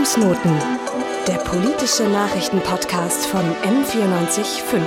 Fußnoten, 0.00 0.52
der 1.28 1.34
politische 1.34 2.04
Nachrichtenpodcast 2.04 3.26
von 3.26 3.42
M945. 3.42 4.80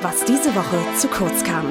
Was 0.00 0.24
diese 0.24 0.54
Woche 0.54 0.78
zu 0.96 1.06
kurz 1.08 1.44
kam. 1.44 1.66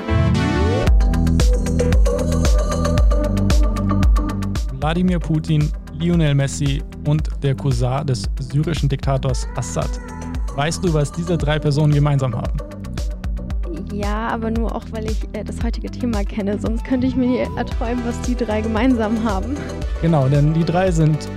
Wladimir 4.79 5.17
Putin, 5.17 5.71
Lionel 5.93 6.35
Messi 6.35 6.83
und 7.07 7.27
der 7.41 7.55
Cousin 7.55 8.05
des 8.05 8.25
syrischen 8.39 8.87
Diktators 8.87 9.47
Assad. 9.55 9.89
Weißt 10.55 10.83
du, 10.83 10.93
was 10.93 11.11
diese 11.11 11.35
drei 11.35 11.57
Personen 11.57 11.95
gemeinsam 11.95 12.35
haben? 12.35 12.59
Ja, 13.91 14.27
aber 14.27 14.51
nur 14.51 14.75
auch, 14.75 14.85
weil 14.91 15.09
ich 15.09 15.23
äh, 15.33 15.43
das 15.43 15.63
heutige 15.63 15.89
Thema 15.89 16.23
kenne. 16.23 16.59
Sonst 16.59 16.85
könnte 16.85 17.07
ich 17.07 17.15
mir 17.15 17.49
erträumen, 17.57 18.05
was 18.05 18.21
die 18.21 18.35
drei 18.35 18.61
gemeinsam 18.61 19.23
haben. 19.23 19.57
Genau, 20.03 20.27
denn 20.27 20.53
die 20.53 20.63
drei 20.63 20.91
sind, 20.91 21.27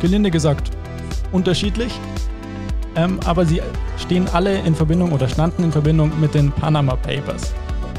gelinde 0.00 0.30
gesagt, 0.30 0.70
unterschiedlich. 1.32 1.92
Ähm, 2.96 3.20
aber 3.26 3.44
sie 3.44 3.60
stehen 3.96 4.26
alle 4.32 4.58
in 4.60 4.74
Verbindung 4.74 5.12
oder 5.12 5.28
standen 5.28 5.64
in 5.64 5.72
Verbindung 5.72 6.10
mit 6.20 6.34
den 6.34 6.50
Panama 6.50 6.96
Papers. 6.96 7.54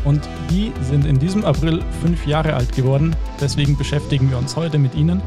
Und 0.05 0.27
die 0.49 0.71
sind 0.81 1.05
in 1.05 1.19
diesem 1.19 1.45
April 1.45 1.81
fünf 2.01 2.25
Jahre 2.25 2.53
alt 2.53 2.73
geworden. 2.75 3.15
Deswegen 3.39 3.77
beschäftigen 3.77 4.29
wir 4.29 4.37
uns 4.37 4.55
heute 4.55 4.77
mit 4.77 4.95
ihnen. 4.95 5.21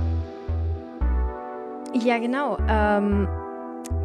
Ja, 1.94 2.18
genau. 2.18 2.56
Ähm, 2.68 3.28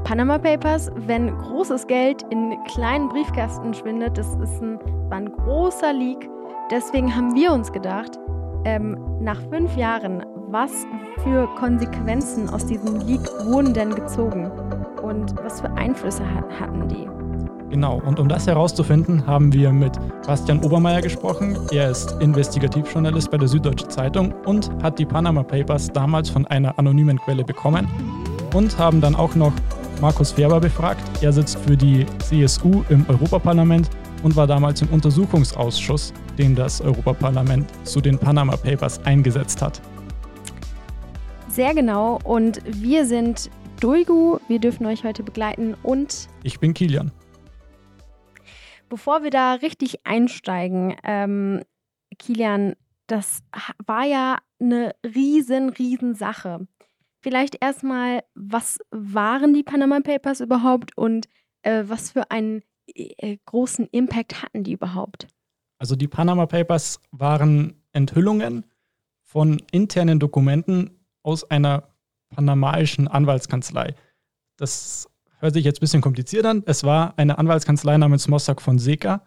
Panama 0.03 0.37
Papers, 0.37 0.91
wenn 0.95 1.35
großes 1.37 1.87
Geld 1.87 2.23
in 2.29 2.55
kleinen 2.65 3.09
Briefkästen 3.09 3.73
schwindet, 3.73 4.17
das 4.17 4.27
ist 4.35 4.61
ein, 4.61 4.79
war 5.09 5.17
ein 5.17 5.31
großer 5.31 5.93
Leak. 5.93 6.29
Deswegen 6.69 7.15
haben 7.15 7.33
wir 7.35 7.51
uns 7.51 7.71
gedacht, 7.71 8.19
ähm, 8.65 8.97
nach 9.21 9.41
fünf 9.49 9.75
Jahren, 9.77 10.23
was 10.49 10.71
für 11.23 11.47
Konsequenzen 11.55 12.49
aus 12.49 12.65
diesem 12.65 13.01
Leak 13.01 13.21
wurden 13.43 13.73
denn 13.73 13.93
gezogen 13.93 14.49
und 15.01 15.35
was 15.43 15.59
für 15.59 15.69
Einflüsse 15.71 16.23
hat, 16.33 16.45
hatten 16.59 16.87
die? 16.87 17.07
Genau, 17.69 18.01
und 18.05 18.17
um 18.17 18.29
das 18.29 18.47
herauszufinden, 18.47 19.27
haben 19.27 19.51
wir 19.51 19.73
mit 19.73 19.91
Bastian 20.25 20.63
Obermeier 20.63 21.01
gesprochen. 21.01 21.57
Er 21.71 21.91
ist 21.91 22.15
Investigativjournalist 22.21 23.29
bei 23.29 23.37
der 23.37 23.49
Süddeutschen 23.49 23.89
Zeitung 23.89 24.33
und 24.45 24.71
hat 24.81 24.97
die 24.97 25.05
Panama 25.05 25.43
Papers 25.43 25.91
damals 25.91 26.29
von 26.29 26.47
einer 26.47 26.79
anonymen 26.79 27.19
Quelle 27.19 27.43
bekommen. 27.43 27.85
Und 28.55 28.77
haben 28.79 29.01
dann 29.01 29.15
auch 29.15 29.35
noch 29.35 29.51
Markus 29.99 30.31
Ferber 30.31 30.61
befragt. 30.61 31.01
Er 31.21 31.33
sitzt 31.33 31.59
für 31.59 31.75
die 31.75 32.05
CSU 32.19 32.83
im 32.87 33.05
Europaparlament 33.09 33.89
und 34.23 34.37
war 34.37 34.47
damals 34.47 34.81
im 34.81 34.87
Untersuchungsausschuss, 34.89 36.13
den 36.37 36.55
das 36.55 36.79
Europaparlament 36.79 37.67
zu 37.83 37.99
den 37.99 38.17
Panama 38.17 38.55
Papers 38.55 39.03
eingesetzt 39.03 39.61
hat. 39.61 39.81
Sehr 41.57 41.73
genau. 41.73 42.19
Und 42.23 42.61
wir 42.67 43.07
sind 43.07 43.49
Dulgu. 43.79 44.37
Wir 44.47 44.59
dürfen 44.59 44.85
euch 44.85 45.03
heute 45.03 45.23
begleiten 45.23 45.73
und. 45.81 46.29
Ich 46.43 46.59
bin 46.59 46.75
Kilian. 46.75 47.11
Bevor 48.89 49.23
wir 49.23 49.31
da 49.31 49.53
richtig 49.53 50.05
einsteigen, 50.05 50.95
ähm, 51.03 51.63
Kilian, 52.19 52.75
das 53.07 53.39
war 53.83 54.05
ja 54.05 54.37
eine 54.59 54.93
riesen, 55.03 55.69
riesen 55.69 56.13
Sache. 56.13 56.67
Vielleicht 57.21 57.57
erstmal, 57.59 58.23
was 58.35 58.77
waren 58.91 59.55
die 59.55 59.63
Panama 59.63 59.99
Papers 60.01 60.41
überhaupt 60.41 60.95
und 60.95 61.27
äh, 61.63 61.85
was 61.87 62.11
für 62.11 62.29
einen 62.29 62.61
äh, 62.85 63.37
großen 63.47 63.87
Impact 63.87 64.43
hatten 64.43 64.63
die 64.63 64.73
überhaupt? 64.73 65.25
Also 65.79 65.95
die 65.95 66.07
Panama 66.07 66.45
Papers 66.45 66.99
waren 67.09 67.81
Enthüllungen 67.93 68.63
von 69.23 69.59
internen 69.71 70.19
Dokumenten 70.19 70.96
aus 71.27 71.43
einer 71.51 71.83
panamaischen 72.29 73.09
Anwaltskanzlei. 73.09 73.93
Das 74.55 75.09
hört 75.39 75.53
sich 75.53 75.65
jetzt 75.65 75.77
ein 75.77 75.81
bisschen 75.81 76.01
kompliziert 76.01 76.45
an. 76.45 76.63
Es 76.65 76.85
war 76.85 77.13
eine 77.17 77.37
Anwaltskanzlei 77.37 77.97
namens 77.97 78.29
Mossack 78.29 78.61
Fonseca, 78.61 79.21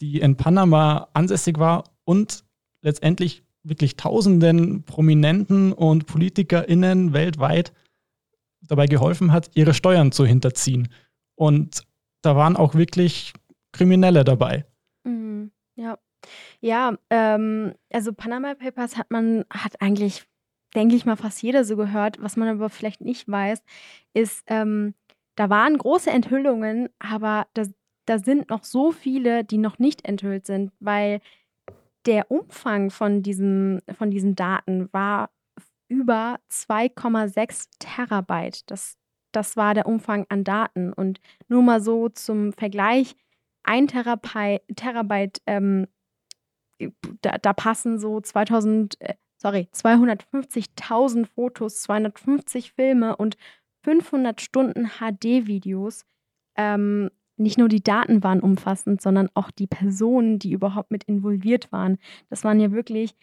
die 0.00 0.20
in 0.20 0.36
Panama 0.36 1.08
ansässig 1.12 1.58
war 1.58 1.84
und 2.04 2.44
letztendlich 2.80 3.44
wirklich 3.62 3.96
tausenden 3.96 4.84
Prominenten 4.84 5.74
und 5.74 6.06
PolitikerInnen 6.06 7.12
weltweit 7.12 7.74
dabei 8.62 8.86
geholfen 8.86 9.30
hat, 9.30 9.50
ihre 9.54 9.74
Steuern 9.74 10.12
zu 10.12 10.24
hinterziehen. 10.24 10.88
Und 11.34 11.82
da 12.22 12.36
waren 12.36 12.56
auch 12.56 12.74
wirklich 12.74 13.34
Kriminelle 13.72 14.24
dabei. 14.24 14.64
Mhm, 15.04 15.50
ja. 15.76 15.98
Ja, 16.60 16.96
ähm, 17.10 17.74
also 17.92 18.14
Panama 18.14 18.54
Papers 18.54 18.96
hat 18.96 19.10
man, 19.10 19.44
hat 19.50 19.82
eigentlich, 19.82 20.24
denke 20.74 20.96
ich 20.96 21.06
mal, 21.06 21.16
fast 21.16 21.42
jeder 21.42 21.64
so 21.64 21.76
gehört. 21.76 22.20
Was 22.20 22.36
man 22.36 22.48
aber 22.48 22.70
vielleicht 22.70 23.00
nicht 23.00 23.28
weiß, 23.28 23.62
ist, 24.12 24.44
ähm, 24.46 24.94
da 25.36 25.50
waren 25.50 25.78
große 25.78 26.10
Enthüllungen, 26.10 26.88
aber 26.98 27.46
da, 27.54 27.64
da 28.06 28.18
sind 28.18 28.50
noch 28.50 28.64
so 28.64 28.92
viele, 28.92 29.44
die 29.44 29.58
noch 29.58 29.78
nicht 29.78 30.04
enthüllt 30.04 30.46
sind, 30.46 30.72
weil 30.80 31.20
der 32.06 32.30
Umfang 32.30 32.90
von, 32.90 33.22
diesem, 33.22 33.80
von 33.96 34.10
diesen 34.10 34.34
Daten 34.34 34.92
war 34.92 35.30
über 35.88 36.38
2,6 36.50 37.68
Terabyte. 37.78 38.70
Das, 38.70 38.96
das 39.32 39.56
war 39.56 39.74
der 39.74 39.86
Umfang 39.86 40.26
an 40.28 40.44
Daten. 40.44 40.92
Und 40.92 41.20
nur 41.48 41.62
mal 41.62 41.80
so 41.80 42.08
zum 42.08 42.52
Vergleich, 42.52 43.16
ein 43.62 43.88
Terabyte, 43.88 44.62
Terabyte 44.76 45.40
ähm, 45.46 45.86
da, 47.22 47.38
da, 47.38 47.52
passen 47.52 47.98
so 47.98 48.20
2000, 48.20 49.00
äh, 49.00 49.14
sorry, 49.44 49.68
250.000 49.74 51.26
Fotos, 51.26 51.82
250 51.82 52.72
Filme 52.72 53.14
und 53.14 53.36
500 53.82 54.40
Stunden 54.40 54.88
HD-Videos. 54.98 56.06
Ähm, 56.56 57.10
nicht 57.36 57.58
nur 57.58 57.68
die 57.68 57.82
Daten 57.82 58.22
waren 58.22 58.40
umfassend, 58.40 59.02
sondern 59.02 59.28
auch 59.34 59.50
die 59.50 59.66
Personen, 59.66 60.38
die 60.38 60.52
überhaupt 60.52 60.90
mit 60.90 61.04
involviert 61.04 61.70
waren. 61.72 61.98
Das 62.30 62.42
waren 62.42 62.58
ja 62.58 62.72
wirklich 62.72 63.14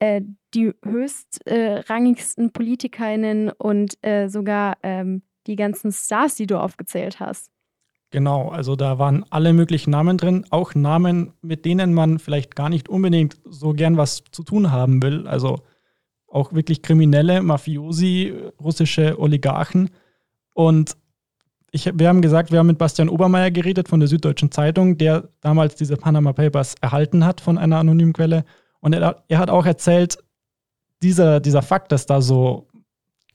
äh, 0.00 0.20
die 0.52 0.74
höchstrangigsten 0.84 2.48
äh, 2.48 2.50
PolitikerInnen 2.50 3.50
und 3.50 3.96
äh, 4.02 4.28
sogar 4.28 4.76
ähm, 4.82 5.22
die 5.46 5.56
ganzen 5.56 5.92
Stars, 5.92 6.34
die 6.34 6.46
du 6.46 6.60
aufgezählt 6.60 7.20
hast. 7.20 7.50
Genau, 8.10 8.48
also 8.48 8.76
da 8.76 8.98
waren 8.98 9.24
alle 9.30 9.54
möglichen 9.54 9.92
Namen 9.92 10.18
drin, 10.18 10.44
auch 10.50 10.74
Namen, 10.74 11.32
mit 11.40 11.64
denen 11.64 11.94
man 11.94 12.18
vielleicht 12.18 12.54
gar 12.54 12.68
nicht 12.68 12.90
unbedingt 12.90 13.40
so 13.44 13.72
gern 13.72 13.96
was 13.96 14.24
zu 14.30 14.42
tun 14.42 14.72
haben 14.72 15.00
will. 15.02 15.26
Also 15.28 15.60
auch 16.30 16.52
wirklich 16.52 16.82
kriminelle, 16.82 17.42
Mafiosi, 17.42 18.34
russische 18.62 19.18
Oligarchen. 19.18 19.90
Und 20.54 20.96
ich, 21.72 21.90
wir 21.94 22.08
haben 22.08 22.22
gesagt, 22.22 22.50
wir 22.52 22.58
haben 22.58 22.66
mit 22.66 22.78
Bastian 22.78 23.08
Obermeier 23.08 23.50
geredet 23.50 23.88
von 23.88 24.00
der 24.00 24.08
Süddeutschen 24.08 24.50
Zeitung, 24.50 24.98
der 24.98 25.28
damals 25.40 25.76
diese 25.76 25.96
Panama 25.96 26.32
Papers 26.32 26.74
erhalten 26.80 27.24
hat 27.24 27.40
von 27.40 27.58
einer 27.58 27.78
anonymen 27.78 28.12
Quelle. 28.12 28.44
Und 28.80 28.92
er, 28.92 29.22
er 29.28 29.38
hat 29.38 29.50
auch 29.50 29.66
erzählt, 29.66 30.18
dieser, 31.02 31.40
dieser 31.40 31.62
Fakt, 31.62 31.92
dass 31.92 32.06
da 32.06 32.20
so 32.20 32.66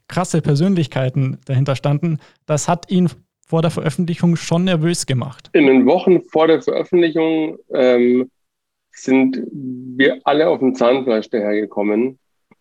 krasse 0.08 0.42
Persönlichkeiten 0.42 1.40
dahinter 1.46 1.76
standen, 1.76 2.20
das 2.46 2.68
hat 2.68 2.92
ihn 2.92 3.10
vor 3.46 3.62
der 3.62 3.72
Veröffentlichung 3.72 4.36
schon 4.36 4.66
nervös 4.66 5.06
gemacht. 5.06 5.50
In 5.54 5.68
den 5.68 5.86
Wochen 5.86 6.22
vor 6.22 6.48
der 6.48 6.62
Veröffentlichung 6.62 7.58
ähm, 7.74 8.30
sind 8.92 9.42
wir 9.52 10.20
alle 10.24 10.48
auf 10.48 10.60
dem 10.60 10.76
Zahnfleisch 10.76 11.30
dahergekommen. 11.30 12.18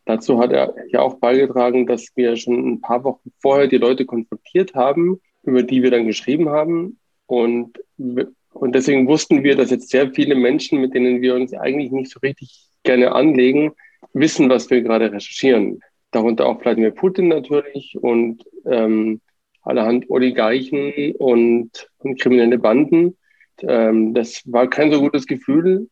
Dazu 0.07 0.39
hat 0.39 0.53
er 0.53 0.75
ja 0.89 1.01
auch 1.01 1.15
beigetragen, 1.15 1.87
dass 1.87 2.09
wir 2.15 2.37
schon 2.37 2.75
ein 2.75 2.81
paar 2.81 3.05
Wochen 3.05 3.33
vorher 3.41 3.67
die 3.67 3.79
Leute 3.79 4.05
konfrontiert 4.05 4.75
haben 4.75 5.21
über 5.45 5.63
die 5.63 5.83
wir 5.83 5.91
dann 5.91 6.07
geschrieben 6.07 6.49
haben. 6.49 6.99
Und, 7.27 7.81
und 7.97 8.75
deswegen 8.75 9.07
wussten 9.07 9.45
wir, 9.45 9.57
dass 9.57 9.71
jetzt 9.71 9.91
sehr 9.91 10.11
viele 10.13 10.35
Menschen, 10.35 10.81
mit 10.81 10.95
denen 10.95 11.21
wir 11.21 11.35
uns 11.35 11.55
eigentlich 11.55 11.91
nicht 11.91 12.11
so 12.11 12.21
richtig 12.21 12.69
gerne 12.83 13.13
anlegen, 13.13 13.73
wissen, 14.13 14.49
was 14.49 14.71
wir 14.71 14.83
gerade 14.83 15.13
recherchieren. 15.13 15.81
Darunter 16.11 16.47
auch 16.47 16.61
Vladimir 16.61 16.93
Putin 16.93 17.29
natürlich 17.29 17.97
und 18.01 18.45
ähm, 18.67 19.21
allerhand 19.62 20.11
Oligarchen 20.11 21.15
und, 21.17 21.91
und 21.99 22.21
kriminelle 22.21 22.59
Banden. 22.59 23.17
Ähm, 23.62 24.15
das 24.15 24.43
war 24.47 24.69
kein 24.69 24.93
so 24.93 25.00
gutes 25.00 25.27
Gefühl. 25.27 25.89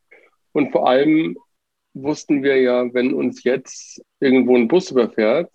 Und 0.52 0.70
vor 0.70 0.88
allem 0.88 1.36
wussten 1.94 2.42
wir 2.42 2.60
ja, 2.60 2.92
wenn 2.94 3.14
uns 3.14 3.44
jetzt 3.44 4.02
irgendwo 4.20 4.56
ein 4.56 4.68
Bus 4.68 4.90
überfährt, 4.90 5.50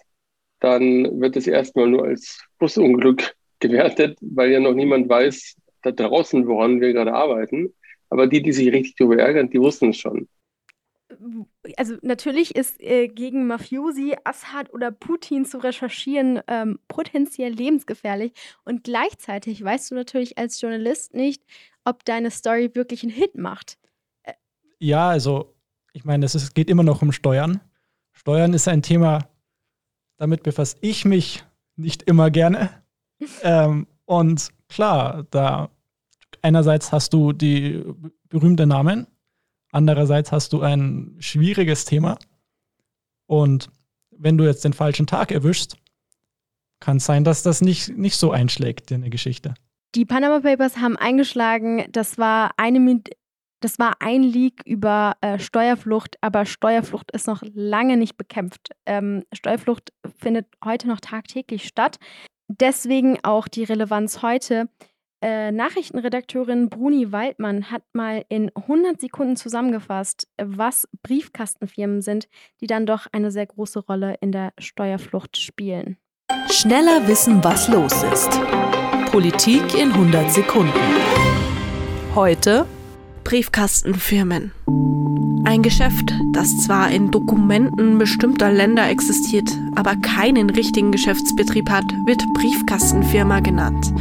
dann 0.60 1.19
wird 1.19 1.36
es 1.36 1.48
erstmal 1.48 1.88
nur 1.88 2.06
als 2.06 2.44
Busunglück 2.60 3.36
gewertet, 3.60 4.18
weil 4.22 4.51
ja 4.51 4.60
noch 4.60 4.74
niemand 4.74 5.10
weiß 5.10 5.56
da 5.81 5.92
draußen, 5.92 6.48
woran 6.48 6.81
wir 6.81 6.94
gerade 6.94 7.13
arbeiten. 7.13 7.74
Aber 8.10 8.28
die, 8.28 8.42
die 8.42 8.54
sich 8.54 8.72
richtig 8.72 8.95
darüber 8.95 9.18
ärgern, 9.18 9.50
die 9.50 9.60
wussten 9.60 9.89
es 9.89 9.98
schon. 9.98 10.28
Also 11.78 11.95
natürlich 12.01 12.56
ist 12.56 12.81
äh, 12.81 13.07
gegen 13.07 13.48
Mafiosi, 13.48 14.16
Assad 14.24 14.74
oder 14.74 14.92
Putin 14.92 15.45
zu 15.45 15.57
recherchieren 15.57 16.42
ähm, 16.48 16.80
potenziell 16.88 17.51
lebensgefährlich. 17.51 18.34
Und 18.66 18.84
gleichzeitig 18.84 19.63
weißt 19.63 19.92
du 19.92 19.95
natürlich 19.95 20.38
als 20.38 20.60
Journalist 20.60 21.13
nicht, 21.13 21.44
ob 21.86 22.04
deine 22.06 22.31
Story 22.31 22.72
wirklich 22.74 23.04
einen 23.04 23.12
Hit 23.12 23.36
macht. 23.36 23.78
Äh 24.24 24.34
ja, 24.80 25.10
also 25.10 25.56
ich 25.97 26.05
meine, 26.05 26.27
es 26.27 26.53
geht 26.53 26.69
immer 26.69 26.83
noch 26.83 27.01
um 27.01 27.11
Steuern. 27.11 27.59
Steuern 28.11 28.53
ist 28.53 28.67
ein 28.67 28.83
Thema, 28.83 29.27
damit 30.17 30.44
befasse 30.44 30.77
ich 30.81 31.05
mich 31.05 31.44
nicht 31.75 32.03
immer 32.03 32.29
gerne. 32.29 32.69
ähm, 33.41 33.88
und 34.05 34.49
klar, 34.69 35.25
da 35.31 35.71
einerseits 36.44 36.91
hast 36.91 37.13
du 37.13 37.33
die 37.33 37.83
berühmten 38.29 38.69
Namen, 38.69 39.07
andererseits 39.71 40.31
hast 40.31 40.53
du 40.53 40.61
ein 40.61 41.15
schwieriges 41.17 41.85
Thema. 41.85 42.19
Und 43.25 43.71
wenn 44.11 44.38
du 44.38 44.43
jetzt 44.43 44.65
den 44.65 44.73
falschen 44.73 45.07
Tag 45.07 45.31
erwischst, 45.31 45.77
kann 46.79 46.97
es 46.97 47.05
sein, 47.07 47.23
dass 47.23 47.41
das 47.41 47.61
nicht, 47.61 47.97
nicht 47.97 48.17
so 48.17 48.29
einschlägt 48.29 48.91
in 48.91 49.01
der 49.01 49.09
Geschichte. 49.09 49.55
Die 49.95 50.05
Panama 50.05 50.41
Papers 50.41 50.77
haben 50.77 50.95
eingeschlagen, 50.95 51.85
das 51.91 52.19
war 52.19 52.51
eine 52.57 52.79
das 53.59 53.80
war 53.80 53.95
ein 54.00 54.24
Leak 54.24 54.62
über 54.65 55.15
äh, 55.21 55.39
Steuerflucht, 55.39 56.18
aber 56.21 56.45
Steuerflucht 56.45 57.12
ist 57.12 57.27
noch 57.27 57.42
lange 57.54 57.98
nicht 57.98 58.18
bekämpft. 58.18 58.71
Ähm, 58.86 59.24
Steuerflucht 59.33 59.92
findet 60.19 60.48
heute 60.63 60.88
noch 60.88 61.00
tagtäglich 61.00 61.68
statt. 61.68 61.98
Deswegen 62.48 63.19
auch 63.24 63.48
die 63.48 63.63
Relevanz 63.63 64.21
heute. 64.21 64.69
Äh, 65.24 65.51
Nachrichtenredakteurin 65.51 66.69
Bruni 66.69 67.12
Waldmann 67.12 67.71
hat 67.71 67.81
mal 67.94 68.24
in 68.30 68.51
100 68.56 69.01
Sekunden 69.01 69.36
zusammengefasst, 69.36 70.27
was 70.39 70.88
Briefkastenfirmen 71.01 72.03
sind, 72.03 72.27
die 72.62 72.68
dann 72.68 72.86
doch 72.86 73.07
eine 73.12 73.31
sehr 73.31 73.48
große 73.48 73.80
Rolle 73.80 74.15
in 74.21 74.31
der 74.31 74.53
Steuerflucht 74.60 75.38
spielen. 75.38 75.98
Schneller 76.51 77.07
wissen, 77.07 77.44
was 77.44 77.68
los 77.68 78.03
ist. 78.03 78.39
Politik 79.12 79.74
in 79.74 79.92
100 79.92 80.31
Sekunden. 80.31 80.74
Heute 82.13 82.68
Briefkastenfirmen. 83.27 84.53
Ein 85.44 85.62
Geschäft, 85.62 86.13
das 86.31 86.59
zwar 86.59 86.89
in 86.91 87.12
Dokumenten 87.12 87.97
bestimmter 87.97 88.50
Länder 88.53 88.89
existiert, 88.89 89.50
aber 89.75 89.97
keinen 89.97 90.50
richtigen 90.50 90.94
Geschäftsbetrieb 90.94 91.69
hat, 91.69 91.83
wird 92.06 92.24
Briefkastenfirma 92.35 93.41
genannt. 93.41 93.94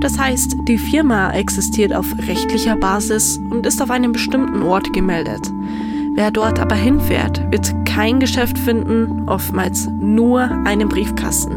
Das 0.00 0.18
heißt, 0.18 0.56
die 0.68 0.76
Firma 0.76 1.32
existiert 1.32 1.94
auf 1.94 2.04
rechtlicher 2.28 2.76
Basis 2.76 3.38
und 3.48 3.64
ist 3.64 3.80
auf 3.80 3.90
einem 3.90 4.12
bestimmten 4.12 4.60
Ort 4.60 4.92
gemeldet. 4.92 5.50
Wer 6.12 6.30
dort 6.30 6.60
aber 6.60 6.74
hinfährt, 6.74 7.50
wird 7.50 7.72
kein 7.86 8.20
Geschäft 8.20 8.58
finden, 8.58 9.26
oftmals 9.26 9.88
nur 9.88 10.42
einen 10.66 10.90
Briefkasten. 10.90 11.56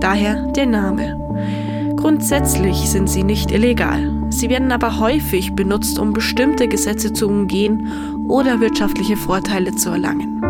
Daher 0.00 0.48
der 0.48 0.66
Name. 0.66 1.94
Grundsätzlich 1.94 2.90
sind 2.90 3.08
sie 3.08 3.22
nicht 3.22 3.52
illegal. 3.52 4.19
Sie 4.30 4.48
werden 4.48 4.72
aber 4.72 4.98
häufig 4.98 5.52
benutzt, 5.54 5.98
um 5.98 6.12
bestimmte 6.12 6.68
Gesetze 6.68 7.12
zu 7.12 7.28
umgehen 7.28 8.24
oder 8.28 8.60
wirtschaftliche 8.60 9.16
Vorteile 9.16 9.74
zu 9.74 9.90
erlangen. 9.90 10.42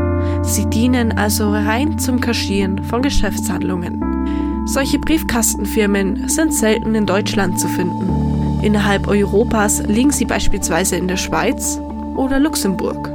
Sie 0.43 0.67
dienen 0.67 1.12
also 1.17 1.50
rein 1.50 1.99
zum 1.99 2.21
Kaschieren 2.21 2.85
von 2.85 3.03
Geschäftshandlungen. 3.03 4.65
Solche 4.67 4.99
Briefkastenfirmen 4.99 6.29
sind 6.29 6.55
selten 6.55 6.94
in 6.94 7.06
Deutschland 7.06 7.59
zu 7.59 7.69
finden. 7.69 8.61
Innerhalb 8.62 9.09
Europas 9.09 9.83
liegen 9.87 10.11
sie 10.11 10.26
beispielsweise 10.26 10.97
in 10.97 11.09
der 11.09 11.17
Schweiz 11.17 11.81
oder 12.15 12.38
Luxemburg. 12.38 13.11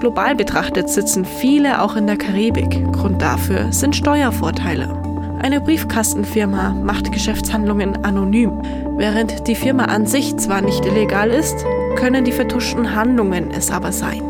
Global 0.00 0.34
betrachtet 0.34 0.88
sitzen 0.88 1.24
viele 1.24 1.82
auch 1.82 1.96
in 1.96 2.06
der 2.06 2.16
Karibik. 2.16 2.90
Grund 2.92 3.20
dafür 3.20 3.72
sind 3.72 3.94
Steuervorteile. 3.94 5.02
Eine 5.40 5.60
Briefkastenfirma 5.60 6.70
macht 6.70 7.12
Geschäftshandlungen 7.12 8.04
anonym. 8.04 8.60
Während 8.98 9.46
die 9.46 9.54
Firma 9.54 9.84
an 9.84 10.06
sich 10.06 10.36
zwar 10.36 10.60
nicht 10.60 10.84
illegal 10.84 11.30
ist, 11.30 11.64
können 11.96 12.24
die 12.24 12.32
vertuschten 12.32 12.94
Handlungen 12.94 13.50
es 13.50 13.70
aber 13.70 13.92
sein. 13.92 14.22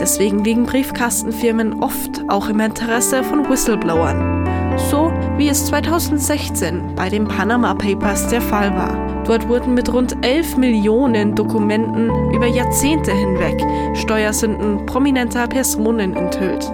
Deswegen 0.00 0.42
liegen 0.42 0.64
Briefkastenfirmen 0.64 1.82
oft 1.82 2.24
auch 2.28 2.48
im 2.48 2.60
Interesse 2.60 3.22
von 3.22 3.48
Whistleblowern. 3.48 4.76
So 4.90 5.12
wie 5.36 5.48
es 5.48 5.66
2016 5.66 6.94
bei 6.96 7.08
den 7.08 7.28
Panama 7.28 7.74
Papers 7.74 8.28
der 8.28 8.40
Fall 8.40 8.74
war. 8.74 9.22
Dort 9.24 9.48
wurden 9.48 9.74
mit 9.74 9.92
rund 9.92 10.16
11 10.24 10.56
Millionen 10.56 11.34
Dokumenten 11.34 12.10
über 12.32 12.46
Jahrzehnte 12.46 13.12
hinweg 13.12 13.62
Steuersünden 13.96 14.86
prominenter 14.86 15.46
Personen 15.46 16.16
enthüllt 16.16 16.72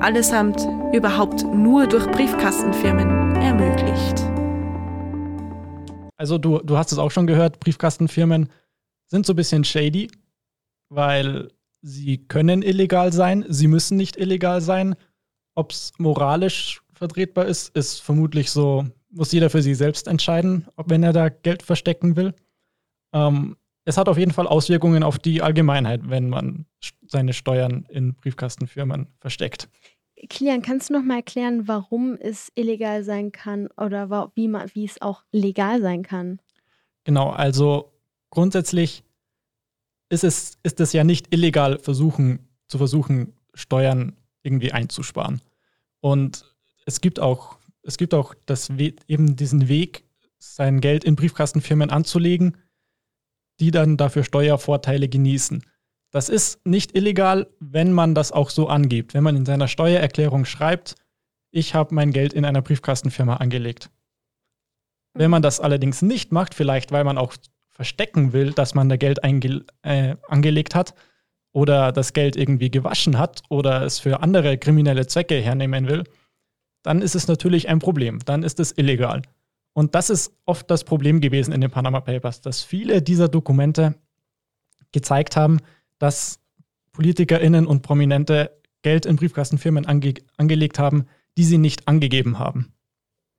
allesamt 0.00 0.66
überhaupt 0.92 1.44
nur 1.52 1.86
durch 1.86 2.06
Briefkastenfirmen 2.10 3.36
ermöglicht. 3.36 4.27
Also 6.18 6.36
du, 6.36 6.58
du 6.58 6.76
hast 6.76 6.92
es 6.92 6.98
auch 6.98 7.10
schon 7.10 7.26
gehört, 7.26 7.60
Briefkastenfirmen 7.60 8.50
sind 9.06 9.24
so 9.24 9.32
ein 9.32 9.36
bisschen 9.36 9.64
shady, 9.64 10.10
weil 10.90 11.48
sie 11.80 12.18
können 12.18 12.62
illegal 12.62 13.12
sein, 13.12 13.44
sie 13.48 13.68
müssen 13.68 13.96
nicht 13.96 14.16
illegal 14.16 14.60
sein. 14.60 14.96
Ob 15.54 15.70
es 15.70 15.92
moralisch 15.98 16.82
vertretbar 16.92 17.46
ist, 17.46 17.74
ist 17.76 18.00
vermutlich 18.00 18.50
so, 18.50 18.84
muss 19.10 19.32
jeder 19.32 19.48
für 19.48 19.62
sich 19.62 19.76
selbst 19.78 20.08
entscheiden, 20.08 20.66
ob 20.76 20.90
wenn 20.90 21.02
er 21.02 21.12
da 21.12 21.28
Geld 21.28 21.62
verstecken 21.62 22.16
will. 22.16 22.34
Ähm, 23.12 23.56
es 23.84 23.96
hat 23.96 24.08
auf 24.08 24.18
jeden 24.18 24.32
Fall 24.32 24.46
Auswirkungen 24.46 25.02
auf 25.02 25.18
die 25.18 25.40
Allgemeinheit, 25.40 26.10
wenn 26.10 26.28
man 26.28 26.66
seine 27.06 27.32
Steuern 27.32 27.86
in 27.88 28.14
Briefkastenfirmen 28.14 29.06
versteckt. 29.18 29.68
Kilian, 30.28 30.62
kannst 30.62 30.88
du 30.88 30.94
noch 30.94 31.02
mal 31.02 31.16
erklären, 31.16 31.68
warum 31.68 32.14
es 32.14 32.50
illegal 32.54 33.04
sein 33.04 33.32
kann 33.32 33.68
oder 33.76 34.10
wie, 34.34 34.48
man, 34.48 34.68
wie 34.74 34.84
es 34.84 35.00
auch 35.00 35.22
legal 35.32 35.80
sein 35.80 36.02
kann? 36.02 36.40
Genau, 37.04 37.30
also 37.30 37.92
grundsätzlich 38.30 39.04
ist 40.08 40.24
es, 40.24 40.58
ist 40.62 40.80
es 40.80 40.92
ja 40.92 41.04
nicht 41.04 41.32
illegal, 41.32 41.78
versuchen, 41.78 42.48
zu 42.66 42.78
versuchen, 42.78 43.34
Steuern 43.54 44.16
irgendwie 44.42 44.72
einzusparen. 44.72 45.40
Und 46.00 46.44
es 46.86 47.00
gibt 47.00 47.20
auch, 47.20 47.58
es 47.82 47.96
gibt 47.96 48.14
auch 48.14 48.34
das, 48.46 48.70
eben 48.70 49.36
diesen 49.36 49.68
Weg, 49.68 50.04
sein 50.38 50.80
Geld 50.80 51.04
in 51.04 51.16
Briefkastenfirmen 51.16 51.90
anzulegen, 51.90 52.56
die 53.60 53.70
dann 53.70 53.96
dafür 53.96 54.24
Steuervorteile 54.24 55.08
genießen. 55.08 55.64
Das 56.10 56.28
ist 56.28 56.64
nicht 56.66 56.96
illegal, 56.96 57.48
wenn 57.60 57.92
man 57.92 58.14
das 58.14 58.32
auch 58.32 58.50
so 58.50 58.68
angibt, 58.68 59.14
wenn 59.14 59.24
man 59.24 59.36
in 59.36 59.44
seiner 59.44 59.68
Steuererklärung 59.68 60.44
schreibt, 60.44 60.94
ich 61.50 61.74
habe 61.74 61.94
mein 61.94 62.12
Geld 62.12 62.32
in 62.32 62.44
einer 62.44 62.62
Briefkastenfirma 62.62 63.36
angelegt. 63.36 63.90
Wenn 65.14 65.30
man 65.30 65.42
das 65.42 65.60
allerdings 65.60 66.02
nicht 66.02 66.32
macht, 66.32 66.54
vielleicht 66.54 66.92
weil 66.92 67.04
man 67.04 67.18
auch 67.18 67.34
verstecken 67.68 68.32
will, 68.32 68.52
dass 68.52 68.74
man 68.74 68.88
da 68.88 68.96
Geld 68.96 69.20
äh, 69.22 70.16
angelegt 70.28 70.74
hat 70.74 70.94
oder 71.52 71.92
das 71.92 72.12
Geld 72.12 72.36
irgendwie 72.36 72.70
gewaschen 72.70 73.18
hat 73.18 73.42
oder 73.48 73.82
es 73.82 73.98
für 73.98 74.20
andere 74.20 74.58
kriminelle 74.58 75.06
Zwecke 75.06 75.36
hernehmen 75.36 75.88
will, 75.88 76.04
dann 76.82 77.02
ist 77.02 77.14
es 77.14 77.28
natürlich 77.28 77.68
ein 77.68 77.78
Problem. 77.78 78.18
Dann 78.24 78.42
ist 78.42 78.60
es 78.60 78.72
illegal. 78.76 79.22
Und 79.74 79.94
das 79.94 80.10
ist 80.10 80.32
oft 80.44 80.70
das 80.70 80.84
Problem 80.84 81.20
gewesen 81.20 81.52
in 81.52 81.60
den 81.60 81.70
Panama 81.70 82.00
Papers, 82.00 82.40
dass 82.40 82.62
viele 82.62 83.02
dieser 83.02 83.28
Dokumente 83.28 83.94
gezeigt 84.92 85.36
haben, 85.36 85.58
dass 85.98 86.40
PolitikerInnen 86.92 87.66
und 87.66 87.82
Prominente 87.82 88.60
Geld 88.82 89.06
in 89.06 89.16
Briefkastenfirmen 89.16 89.86
ange 89.86 90.14
angelegt 90.36 90.78
haben, 90.78 91.06
die 91.36 91.44
sie 91.44 91.58
nicht 91.58 91.88
angegeben 91.88 92.38
haben. 92.38 92.72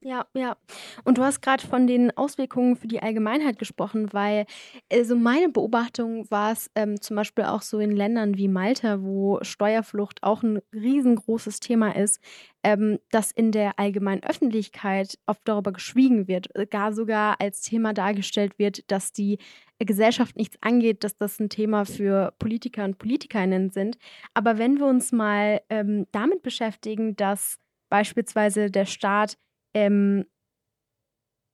Ja, 0.02 0.24
ja. 0.34 0.56
Und 1.04 1.18
du 1.18 1.22
hast 1.22 1.42
gerade 1.42 1.66
von 1.66 1.86
den 1.86 2.10
Auswirkungen 2.16 2.74
für 2.76 2.88
die 2.88 3.02
Allgemeinheit 3.02 3.58
gesprochen, 3.58 4.08
weil 4.14 4.46
also 4.90 5.14
meine 5.14 5.50
Beobachtung 5.50 6.30
war 6.30 6.52
es 6.52 6.70
ähm, 6.74 6.98
zum 7.02 7.16
Beispiel 7.16 7.44
auch 7.44 7.60
so 7.60 7.80
in 7.80 7.90
Ländern 7.94 8.38
wie 8.38 8.48
Malta, 8.48 9.02
wo 9.02 9.40
Steuerflucht 9.42 10.22
auch 10.22 10.42
ein 10.42 10.60
riesengroßes 10.72 11.60
Thema 11.60 11.94
ist, 11.94 12.18
ähm, 12.64 12.98
dass 13.10 13.30
in 13.30 13.52
der 13.52 13.78
allgemeinen 13.78 14.22
Öffentlichkeit 14.22 15.18
oft 15.26 15.42
darüber 15.44 15.70
geschwiegen 15.72 16.26
wird, 16.28 16.46
äh, 16.56 16.64
gar 16.64 16.94
sogar 16.94 17.38
als 17.38 17.60
Thema 17.60 17.92
dargestellt 17.92 18.58
wird, 18.58 18.90
dass 18.90 19.12
die 19.12 19.36
Gesellschaft 19.78 20.34
nichts 20.36 20.56
angeht, 20.62 21.04
dass 21.04 21.16
das 21.18 21.38
ein 21.40 21.50
Thema 21.50 21.84
für 21.84 22.32
Politiker 22.38 22.84
und 22.84 22.96
Politikerinnen 22.96 23.68
sind. 23.68 23.98
Aber 24.32 24.56
wenn 24.56 24.78
wir 24.78 24.86
uns 24.86 25.12
mal 25.12 25.60
ähm, 25.68 26.06
damit 26.12 26.40
beschäftigen, 26.42 27.16
dass 27.16 27.58
beispielsweise 27.90 28.70
der 28.70 28.86
Staat 28.86 29.36
ähm, 29.74 30.26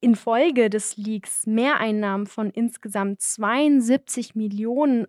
infolge 0.00 0.70
des 0.70 0.96
Leaks 0.96 1.46
Mehreinnahmen 1.46 2.26
von 2.26 2.50
insgesamt 2.50 3.20
72 3.20 4.34
Millionen 4.34 5.06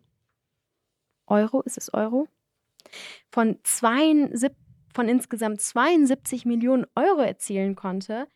Euro, 1.28 1.62
ist 1.62 1.78
es 1.78 1.94
Euro? 1.94 2.28
Von, 3.30 3.60
72, 3.64 4.52
von 4.94 5.10
insgesamt 5.10 5.62
72 5.62 6.46
Millionen 6.46 6.86
Euro 6.96 7.22
erzielen 7.22 7.76
konnte, 7.76 8.28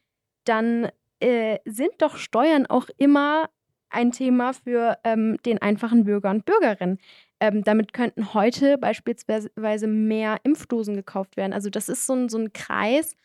dann 0.43 0.91
äh, 1.19 1.59
sind 1.65 1.93
doch 1.99 2.17
Steuern 2.17 2.65
auch 2.65 2.89
immer 2.97 3.49
ein 3.89 4.11
Thema 4.11 4.53
für 4.53 4.97
ähm, 5.03 5.37
den 5.45 5.61
einfachen 5.61 6.03
Bürger 6.05 6.29
und 6.29 6.45
Bürgerinnen. 6.45 6.99
Ähm, 7.39 7.63
damit 7.63 7.93
könnten 7.93 8.33
heute 8.33 8.77
beispielsweise 8.77 9.87
mehr 9.87 10.39
Impfdosen 10.43 10.95
gekauft 10.95 11.37
werden. 11.37 11.53
Also 11.53 11.69
das 11.69 11.89
ist 11.89 12.05
so 12.05 12.13
ein, 12.13 12.29
so 12.29 12.37
ein 12.37 12.53
Kreis, 12.53 13.15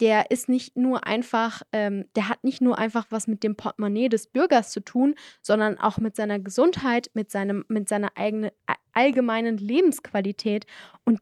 der 0.00 0.30
ist 0.30 0.48
nicht 0.48 0.76
nur 0.76 1.06
einfach, 1.06 1.62
ähm, 1.72 2.06
der 2.16 2.28
hat 2.28 2.44
nicht 2.44 2.60
nur 2.60 2.78
einfach 2.78 3.06
was 3.10 3.26
mit 3.26 3.42
dem 3.42 3.56
Portemonnaie 3.56 4.08
des 4.08 4.26
Bürgers 4.26 4.70
zu 4.70 4.80
tun, 4.80 5.14
sondern 5.40 5.78
auch 5.78 5.98
mit 5.98 6.16
seiner 6.16 6.38
Gesundheit, 6.38 7.10
mit, 7.14 7.30
seinem, 7.30 7.64
mit 7.68 7.88
seiner 7.88 8.10
eigenen 8.16 8.50
allgemeinen 8.92 9.56
Lebensqualität. 9.56 10.66
Und 11.04 11.20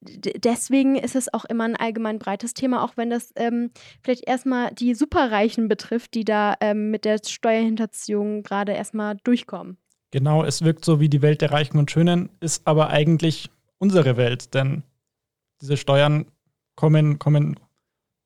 deswegen 0.00 0.96
ist 0.96 1.16
es 1.16 1.32
auch 1.32 1.44
immer 1.44 1.64
ein 1.64 1.76
allgemein 1.76 2.18
breites 2.18 2.54
Thema, 2.54 2.82
auch 2.82 2.96
wenn 2.96 3.10
das 3.10 3.32
ähm, 3.36 3.70
vielleicht 4.02 4.26
erstmal 4.26 4.72
die 4.74 4.94
Superreichen 4.94 5.68
betrifft, 5.68 6.14
die 6.14 6.24
da 6.24 6.54
ähm, 6.60 6.90
mit 6.90 7.04
der 7.04 7.18
Steuerhinterziehung 7.24 8.42
gerade 8.42 8.72
erstmal 8.72 9.16
durchkommen. 9.24 9.76
Genau, 10.10 10.44
es 10.44 10.62
wirkt 10.62 10.84
so 10.84 11.00
wie 11.00 11.08
die 11.08 11.22
Welt 11.22 11.40
der 11.40 11.52
Reichen 11.52 11.78
und 11.78 11.90
Schönen, 11.90 12.30
ist 12.40 12.66
aber 12.66 12.90
eigentlich 12.90 13.50
unsere 13.78 14.16
Welt, 14.16 14.54
denn 14.54 14.82
diese 15.60 15.76
Steuern 15.76 16.26
kommen, 16.74 17.18
kommen 17.18 17.60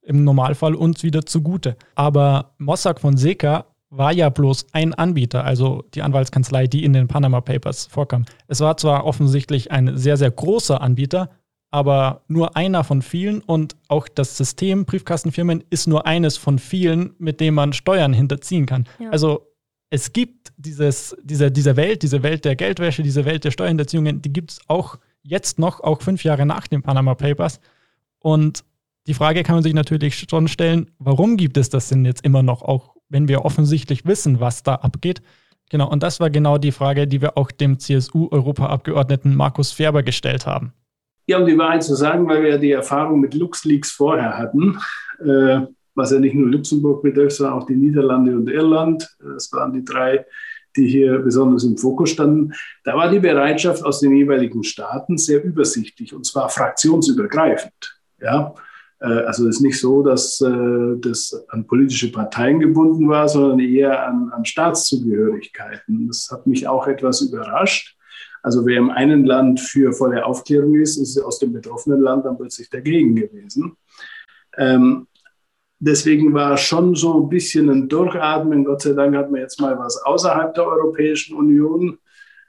im 0.05 0.25
Normalfall 0.25 0.75
uns 0.75 1.03
wieder 1.03 1.25
zugute. 1.27 1.77
Aber 1.95 2.53
Mossack 2.59 3.01
Fonseca 3.01 3.67
war 3.91 4.13
ja 4.13 4.29
bloß 4.29 4.67
ein 4.73 4.95
Anbieter, 4.95 5.45
also 5.45 5.85
die 5.95 6.03
Anwaltskanzlei, 6.03 6.67
die 6.67 6.85
in 6.85 6.93
den 6.93 7.09
Panama 7.09 7.41
Papers 7.41 7.87
vorkam. 7.87 8.25
Es 8.49 8.61
war 8.61 8.77
zwar 8.77 9.05
offensichtlich 9.05 9.71
ein 9.71 9.97
sehr, 9.97 10.17
sehr 10.17 10.31
großer 10.31 10.81
Anbieter, 10.81 11.31
aber 11.71 12.23
nur 12.29 12.57
einer 12.57 12.85
von 12.85 13.03
vielen 13.03 13.41
und 13.41 13.77
auch 13.89 14.09
das 14.09 14.37
System 14.37 14.85
Briefkastenfirmen 14.85 15.65
ist 15.71 15.87
nur 15.87 16.07
eines 16.07 16.37
von 16.37 16.59
vielen, 16.59 17.15
mit 17.19 17.41
dem 17.41 17.55
man 17.55 17.73
Steuern 17.73 18.13
hinterziehen 18.13 18.67
kann. 18.67 18.87
Ja. 18.99 19.11
Also 19.11 19.49
es 19.91 20.13
gibt 20.13 20.53
dieses, 20.57 21.17
diese, 21.23 21.51
diese 21.53 21.77
Welt, 21.77 22.03
diese 22.03 22.23
Welt 22.23 22.45
der 22.45 22.57
Geldwäsche, 22.57 23.03
diese 23.03 23.25
Welt 23.25 23.45
der 23.45 23.51
Steuerhinterziehungen, 23.51 24.23
die 24.23 24.33
gibt 24.33 24.53
es 24.53 24.61
auch 24.67 24.99
jetzt 25.23 25.59
noch, 25.59 25.81
auch 25.81 26.03
fünf 26.03 26.25
Jahre 26.25 26.47
nach 26.47 26.67
den 26.67 26.83
Panama 26.83 27.15
Papers. 27.15 27.61
Und 28.19 28.65
die 29.07 29.15
Frage 29.15 29.43
kann 29.43 29.57
man 29.57 29.63
sich 29.63 29.75
natürlich 29.75 30.27
schon 30.29 30.49
stellen, 30.49 30.91
warum 30.99 31.37
gibt 31.37 31.57
es 31.57 31.69
das 31.69 31.89
denn 31.89 32.05
jetzt 32.05 32.25
immer 32.25 32.43
noch, 32.43 32.63
auch 32.63 32.95
wenn 33.09 33.29
wir 33.29 33.45
offensichtlich 33.45 34.07
wissen, 34.07 34.41
was 34.41 34.63
da 34.63 34.77
abgeht? 34.77 35.23
Genau, 35.71 35.91
und 35.91 36.03
das 36.03 36.21
war 36.21 36.31
genau 36.31 36.59
die 36.59 36.73
Frage, 36.73 37.07
die 37.07 37.21
wir 37.21 37.37
auch 37.37 37.51
dem 37.51 37.79
CSU-Europaabgeordneten 37.79 39.35
Markus 39.35 39.73
Ferber 39.73 40.03
gestellt 40.03 40.47
haben. 40.47 40.73
Ja, 41.27 41.39
um 41.39 41.47
die 41.47 41.57
Wahrheit 41.57 41.83
zu 41.83 41.95
sagen, 41.95 42.29
weil 42.29 42.43
wir 42.43 42.51
ja 42.51 42.59
die 42.59 42.73
Erfahrung 42.73 43.21
mit 43.21 43.35
LuxLeaks 43.35 43.93
vorher 43.93 44.37
hatten, 44.37 44.79
äh, 45.21 45.67
was 45.95 46.13
ja 46.13 46.19
nicht 46.19 46.35
nur 46.35 46.49
Luxemburg 46.49 47.03
betrifft, 47.03 47.37
sondern 47.37 47.59
auch 47.59 47.67
die 47.67 47.77
Niederlande 47.77 48.37
und 48.37 48.49
Irland. 48.49 49.09
Das 49.21 49.51
waren 49.53 49.73
die 49.73 49.85
drei, 49.85 50.27
die 50.77 50.87
hier 50.87 51.21
besonders 51.21 51.65
im 51.65 51.79
Fokus 51.79 52.11
standen. 52.11 52.53
Da 52.85 52.95
war 52.95 53.11
die 53.11 53.21
Bereitschaft 53.21 53.85
aus 53.85 54.01
den 54.01 54.15
jeweiligen 54.15 54.65
Staaten 54.65 55.17
sehr 55.17 55.43
übersichtlich 55.43 56.15
und 56.15 56.27
zwar 56.27 56.51
fraktionsübergreifend. 56.51 58.01
Ja, 58.21 58.55
also 59.07 59.49
es 59.49 59.57
ist 59.57 59.63
nicht 59.63 59.81
so, 59.81 60.03
dass 60.03 60.41
äh, 60.41 60.97
das 60.99 61.45
an 61.49 61.67
politische 61.67 62.11
Parteien 62.11 62.61
gebunden 62.61 63.09
war, 63.09 63.29
sondern 63.29 63.61
eher 63.61 64.07
an, 64.07 64.31
an 64.33 64.45
Staatszugehörigkeiten. 64.45 66.07
Das 66.07 66.29
hat 66.31 66.47
mich 66.47 66.67
auch 66.69 66.87
etwas 66.87 67.21
überrascht. 67.21 67.97
Also 68.43 68.67
wer 68.67 68.77
im 68.77 68.91
einen 68.91 69.25
Land 69.25 69.61
für 69.61 69.93
volle 69.93 70.25
Aufklärung 70.25 70.75
ist, 70.75 70.99
ist 70.99 71.19
aus 71.19 71.39
dem 71.39 71.53
betroffenen 71.53 72.01
Land 72.03 72.27
dann 72.27 72.37
plötzlich 72.37 72.69
dagegen 72.69 73.15
gewesen. 73.15 73.77
Ähm, 74.59 75.07
deswegen 75.79 76.35
war 76.35 76.57
schon 76.57 76.95
so 76.95 77.23
ein 77.23 77.29
bisschen 77.29 77.71
ein 77.71 77.89
Durchatmen. 77.89 78.65
Gott 78.65 78.83
sei 78.83 78.93
Dank 78.93 79.17
hat 79.17 79.31
man 79.31 79.41
jetzt 79.41 79.61
mal 79.61 79.79
was 79.79 79.97
außerhalb 80.05 80.55
der 80.55 80.67
Europäischen 80.67 81.37
Union. 81.37 81.99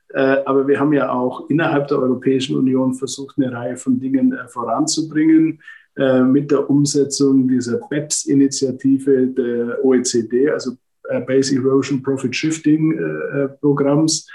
Äh, 0.09 0.43
aber 0.45 0.67
wir 0.67 0.79
haben 0.79 0.93
ja 0.93 1.11
auch 1.11 1.49
innerhalb 1.49 1.87
der 1.87 1.99
Europäischen 1.99 2.55
Union 2.55 2.93
versucht, 2.93 3.37
eine 3.37 3.51
Reihe 3.51 3.77
von 3.77 3.99
Dingen 3.99 4.33
äh, 4.33 4.47
voranzubringen. 4.47 5.61
Äh, 5.97 6.23
mit 6.23 6.51
der 6.51 6.69
Umsetzung 6.69 7.47
dieser 7.47 7.77
BEPS-Initiative 7.77 9.27
der 9.27 9.85
OECD, 9.85 10.49
also 10.49 10.71
äh, 11.07 11.21
Base 11.21 11.55
Erosion 11.55 12.03
Profit 12.03 12.35
Shifting 12.35 12.91
äh, 12.91 13.47
Programms, 13.61 14.27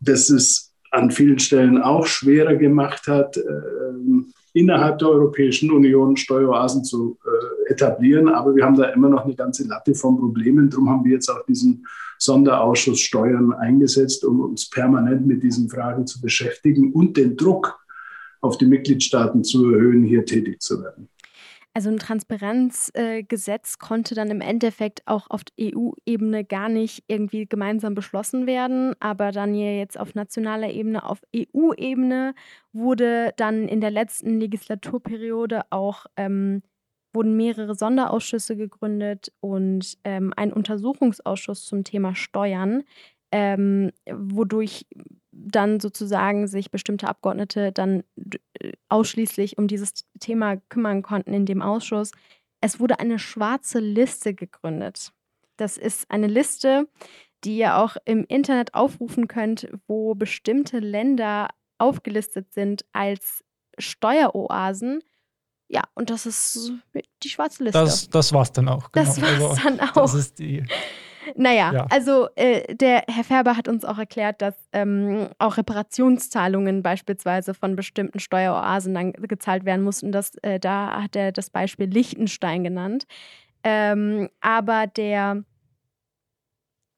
das 0.00 0.28
es 0.28 0.74
an 0.90 1.10
vielen 1.10 1.38
Stellen 1.38 1.80
auch 1.80 2.04
schwerer 2.04 2.56
gemacht 2.56 3.06
hat, 3.06 3.38
innerhalb 4.54 4.98
der 4.98 5.08
Europäischen 5.08 5.70
Union 5.70 6.16
Steueroasen 6.16 6.82
zu 6.82 7.16
etablieren. 7.68 8.28
Aber 8.28 8.56
wir 8.56 8.64
haben 8.64 8.76
da 8.76 8.86
immer 8.86 9.08
noch 9.08 9.24
eine 9.24 9.36
ganze 9.36 9.68
Latte 9.68 9.94
von 9.94 10.18
Problemen. 10.18 10.68
Darum 10.68 10.90
haben 10.90 11.04
wir 11.04 11.12
jetzt 11.12 11.28
auch 11.28 11.46
diesen 11.46 11.86
Sonderausschuss 12.18 12.98
Steuern 12.98 13.52
eingesetzt, 13.52 14.24
um 14.24 14.40
uns 14.40 14.68
permanent 14.68 15.28
mit 15.28 15.44
diesen 15.44 15.68
Fragen 15.68 16.08
zu 16.08 16.20
beschäftigen 16.20 16.92
und 16.92 17.16
den 17.16 17.36
Druck 17.36 17.78
auf 18.40 18.58
die 18.58 18.66
Mitgliedstaaten 18.66 19.44
zu 19.44 19.72
erhöhen, 19.72 20.02
hier 20.02 20.24
tätig 20.24 20.60
zu 20.60 20.82
werden. 20.82 21.08
Also 21.72 21.88
ein 21.88 21.98
Transparenzgesetz 21.98 23.78
konnte 23.78 24.16
dann 24.16 24.30
im 24.30 24.40
Endeffekt 24.40 25.02
auch 25.06 25.30
auf 25.30 25.42
EU-Ebene 25.60 26.44
gar 26.44 26.68
nicht 26.68 27.04
irgendwie 27.06 27.46
gemeinsam 27.46 27.94
beschlossen 27.94 28.48
werden, 28.48 28.94
aber 28.98 29.30
dann 29.30 29.54
hier 29.54 29.78
jetzt 29.78 29.98
auf 29.98 30.16
nationaler 30.16 30.70
Ebene, 30.70 31.08
auf 31.08 31.20
EU-Ebene 31.34 32.34
wurde 32.72 33.32
dann 33.36 33.68
in 33.68 33.80
der 33.80 33.92
letzten 33.92 34.40
Legislaturperiode 34.40 35.62
auch 35.70 36.06
ähm, 36.16 36.62
wurden 37.12 37.36
mehrere 37.36 37.74
Sonderausschüsse 37.74 38.56
gegründet 38.56 39.32
und 39.40 39.98
ähm, 40.04 40.32
ein 40.36 40.52
Untersuchungsausschuss 40.52 41.64
zum 41.64 41.84
Thema 41.84 42.14
Steuern, 42.14 42.82
ähm, 43.32 43.90
wodurch 44.10 44.86
dann 45.32 45.80
sozusagen 45.80 46.46
sich 46.48 46.70
bestimmte 46.70 47.08
Abgeordnete 47.08 47.72
dann 47.72 48.02
äh, 48.60 48.72
ausschließlich 48.88 49.58
um 49.58 49.68
dieses 49.68 50.04
Thema 50.18 50.56
kümmern 50.68 51.02
konnten 51.02 51.32
in 51.32 51.46
dem 51.46 51.62
Ausschuss. 51.62 52.10
Es 52.60 52.80
wurde 52.80 53.00
eine 53.00 53.18
schwarze 53.18 53.78
Liste 53.78 54.34
gegründet. 54.34 55.12
Das 55.56 55.76
ist 55.76 56.10
eine 56.10 56.26
Liste, 56.26 56.88
die 57.44 57.58
ihr 57.58 57.76
auch 57.76 57.96
im 58.04 58.24
Internet 58.24 58.74
aufrufen 58.74 59.28
könnt, 59.28 59.68
wo 59.86 60.14
bestimmte 60.14 60.78
Länder 60.78 61.48
aufgelistet 61.78 62.52
sind 62.52 62.84
als 62.92 63.44
Steueroasen. 63.78 65.02
Ja, 65.68 65.84
und 65.94 66.10
das 66.10 66.26
ist 66.26 66.72
die 67.22 67.28
schwarze 67.28 67.64
Liste. 67.64 67.78
Das, 67.78 68.08
das 68.10 68.32
war's 68.32 68.52
dann 68.52 68.68
auch. 68.68 68.90
Genau. 68.90 69.06
Das 69.06 69.20
war's 69.20 69.42
also, 69.42 69.62
dann 69.62 69.80
auch. 69.80 69.92
Das 69.92 70.14
ist 70.14 70.38
die 70.38 70.64
naja, 71.36 71.72
ja. 71.72 71.86
also 71.90 72.28
äh, 72.36 72.74
der 72.74 73.04
Herr 73.08 73.24
Färber 73.24 73.56
hat 73.56 73.68
uns 73.68 73.84
auch 73.84 73.98
erklärt, 73.98 74.42
dass 74.42 74.54
ähm, 74.72 75.28
auch 75.38 75.56
Reparationszahlungen 75.56 76.82
beispielsweise 76.82 77.54
von 77.54 77.76
bestimmten 77.76 78.18
Steueroasen 78.18 78.94
dann 78.94 79.12
gezahlt 79.12 79.64
werden 79.64 79.82
mussten. 79.82 80.12
Das, 80.12 80.34
äh, 80.42 80.58
da 80.60 81.02
hat 81.02 81.16
er 81.16 81.32
das 81.32 81.50
Beispiel 81.50 81.86
Liechtenstein 81.86 82.64
genannt. 82.64 83.06
Ähm, 83.62 84.28
aber 84.40 84.86
der, 84.86 85.44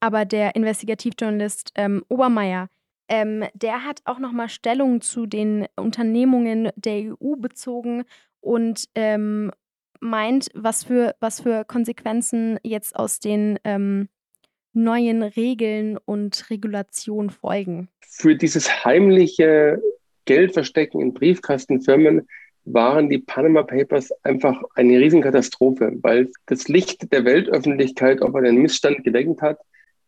aber 0.00 0.24
der 0.24 0.54
Investigativjournalist 0.54 1.72
ähm, 1.74 2.04
Obermeier, 2.08 2.68
ähm, 3.08 3.44
der 3.54 3.84
hat 3.84 4.00
auch 4.04 4.18
nochmal 4.18 4.48
Stellung 4.48 5.00
zu 5.00 5.26
den 5.26 5.66
Unternehmungen 5.76 6.70
der 6.76 7.12
EU 7.12 7.36
bezogen 7.36 8.04
und 8.40 8.88
ähm, 8.94 9.50
meint, 10.00 10.48
was 10.54 10.84
für, 10.84 11.14
was 11.20 11.40
für 11.40 11.64
Konsequenzen 11.64 12.58
jetzt 12.62 12.96
aus 12.96 13.20
den 13.20 13.58
ähm, 13.64 14.08
neuen 14.72 15.22
Regeln 15.22 15.98
und 16.04 16.50
Regulationen 16.50 17.30
folgen? 17.30 17.88
Für 18.00 18.36
dieses 18.36 18.84
heimliche 18.84 19.82
Geldverstecken 20.24 21.00
in 21.00 21.14
Briefkastenfirmen 21.14 22.26
waren 22.64 23.10
die 23.10 23.18
Panama 23.18 23.62
Papers 23.62 24.12
einfach 24.22 24.62
eine 24.74 24.98
Riesenkatastrophe, 24.98 25.92
weil 26.02 26.30
das 26.46 26.68
Licht 26.68 27.12
der 27.12 27.24
Weltöffentlichkeit 27.24 28.22
auf 28.22 28.34
einen 28.34 28.56
Missstand 28.58 29.02
gelenkt 29.02 29.42
hat, 29.42 29.58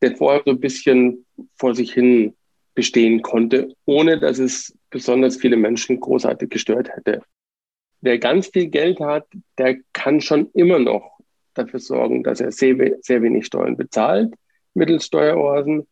der 0.02 0.16
vorher 0.16 0.42
so 0.44 0.52
ein 0.52 0.60
bisschen 0.60 1.26
vor 1.56 1.74
sich 1.74 1.92
hin 1.92 2.34
bestehen 2.74 3.22
konnte, 3.22 3.74
ohne 3.86 4.18
dass 4.18 4.38
es 4.38 4.76
besonders 4.90 5.36
viele 5.36 5.56
Menschen 5.56 5.98
großartig 5.98 6.50
gestört 6.50 6.90
hätte. 6.90 7.22
Wer 8.00 8.18
ganz 8.18 8.48
viel 8.48 8.66
Geld 8.66 9.00
hat, 9.00 9.26
der 9.58 9.78
kann 9.92 10.20
schon 10.20 10.50
immer 10.52 10.78
noch 10.78 11.18
dafür 11.54 11.80
sorgen, 11.80 12.22
dass 12.22 12.40
er 12.40 12.52
sehr, 12.52 12.76
sehr 13.00 13.22
wenig 13.22 13.46
Steuern 13.46 13.76
bezahlt 13.76 14.34
mittels 14.74 15.06
Steueroasen. 15.06 15.86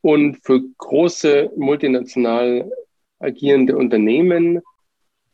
Und 0.00 0.38
für 0.42 0.60
große 0.78 1.50
multinational 1.56 2.70
agierende 3.20 3.76
Unternehmen 3.76 4.60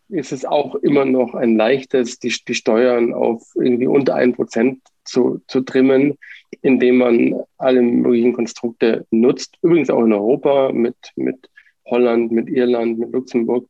ist 0.09 0.32
es 0.32 0.44
auch 0.44 0.75
immer 0.76 1.04
noch 1.04 1.35
ein 1.35 1.56
leichtes, 1.56 2.18
die, 2.18 2.35
die 2.47 2.54
Steuern 2.54 3.14
auf 3.14 3.42
irgendwie 3.54 3.87
unter 3.87 4.14
ein 4.16 4.35
Prozent 4.35 4.80
zu, 5.04 5.40
zu 5.47 5.61
trimmen, 5.62 6.18
indem 6.62 6.99
man 6.99 7.40
alle 7.59 7.82
möglichen 7.82 8.32
Konstrukte 8.32 9.06
nutzt. 9.11 9.56
Übrigens 9.62 9.90
auch 9.90 10.04
in 10.04 10.12
Europa 10.12 10.73
mit, 10.73 10.97
mit 11.16 11.49
Holland, 11.87 12.32
mit 12.32 12.49
Irland, 12.49 12.99
mit 12.99 13.12
Luxemburg. 13.12 13.68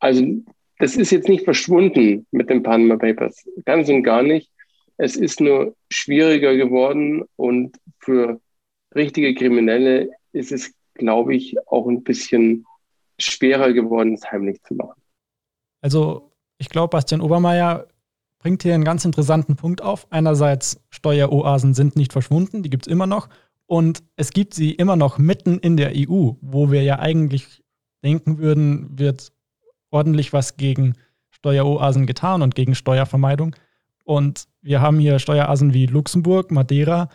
Also 0.00 0.24
das 0.78 0.96
ist 0.96 1.10
jetzt 1.10 1.28
nicht 1.28 1.44
verschwunden 1.44 2.26
mit 2.30 2.50
den 2.50 2.62
Panama 2.62 2.96
Papers, 2.96 3.46
ganz 3.64 3.88
und 3.88 4.02
gar 4.02 4.22
nicht. 4.22 4.50
Es 5.02 5.16
ist 5.16 5.40
nur 5.40 5.74
schwieriger 5.90 6.54
geworden 6.56 7.24
und 7.36 7.74
für 8.00 8.38
richtige 8.94 9.34
Kriminelle 9.34 10.10
ist 10.32 10.52
es, 10.52 10.74
glaube 10.92 11.34
ich, 11.34 11.56
auch 11.68 11.88
ein 11.88 12.02
bisschen 12.02 12.66
schwerer 13.18 13.72
geworden, 13.72 14.12
es 14.12 14.30
heimlich 14.30 14.62
zu 14.62 14.74
machen. 14.74 15.00
Also 15.80 16.32
ich 16.58 16.68
glaube, 16.68 16.90
Bastian 16.90 17.22
Obermeier 17.22 17.88
bringt 18.40 18.62
hier 18.62 18.74
einen 18.74 18.84
ganz 18.84 19.06
interessanten 19.06 19.56
Punkt 19.56 19.80
auf. 19.80 20.06
Einerseits, 20.10 20.82
Steueroasen 20.90 21.72
sind 21.72 21.96
nicht 21.96 22.12
verschwunden, 22.12 22.62
die 22.62 22.68
gibt 22.68 22.86
es 22.86 22.92
immer 22.92 23.06
noch. 23.06 23.30
Und 23.64 24.02
es 24.16 24.32
gibt 24.32 24.52
sie 24.52 24.72
immer 24.72 24.96
noch 24.96 25.16
mitten 25.16 25.58
in 25.60 25.78
der 25.78 25.92
EU, 25.94 26.32
wo 26.42 26.70
wir 26.70 26.82
ja 26.82 26.98
eigentlich 26.98 27.62
denken 28.04 28.36
würden, 28.36 28.98
wird 28.98 29.32
ordentlich 29.90 30.34
was 30.34 30.58
gegen 30.58 30.94
Steueroasen 31.30 32.06
getan 32.06 32.42
und 32.42 32.54
gegen 32.54 32.74
Steuervermeidung. 32.74 33.56
Und 34.10 34.48
wir 34.60 34.80
haben 34.80 34.98
hier 34.98 35.20
Steueroasen 35.20 35.72
wie 35.72 35.86
Luxemburg, 35.86 36.50
Madeira 36.50 37.10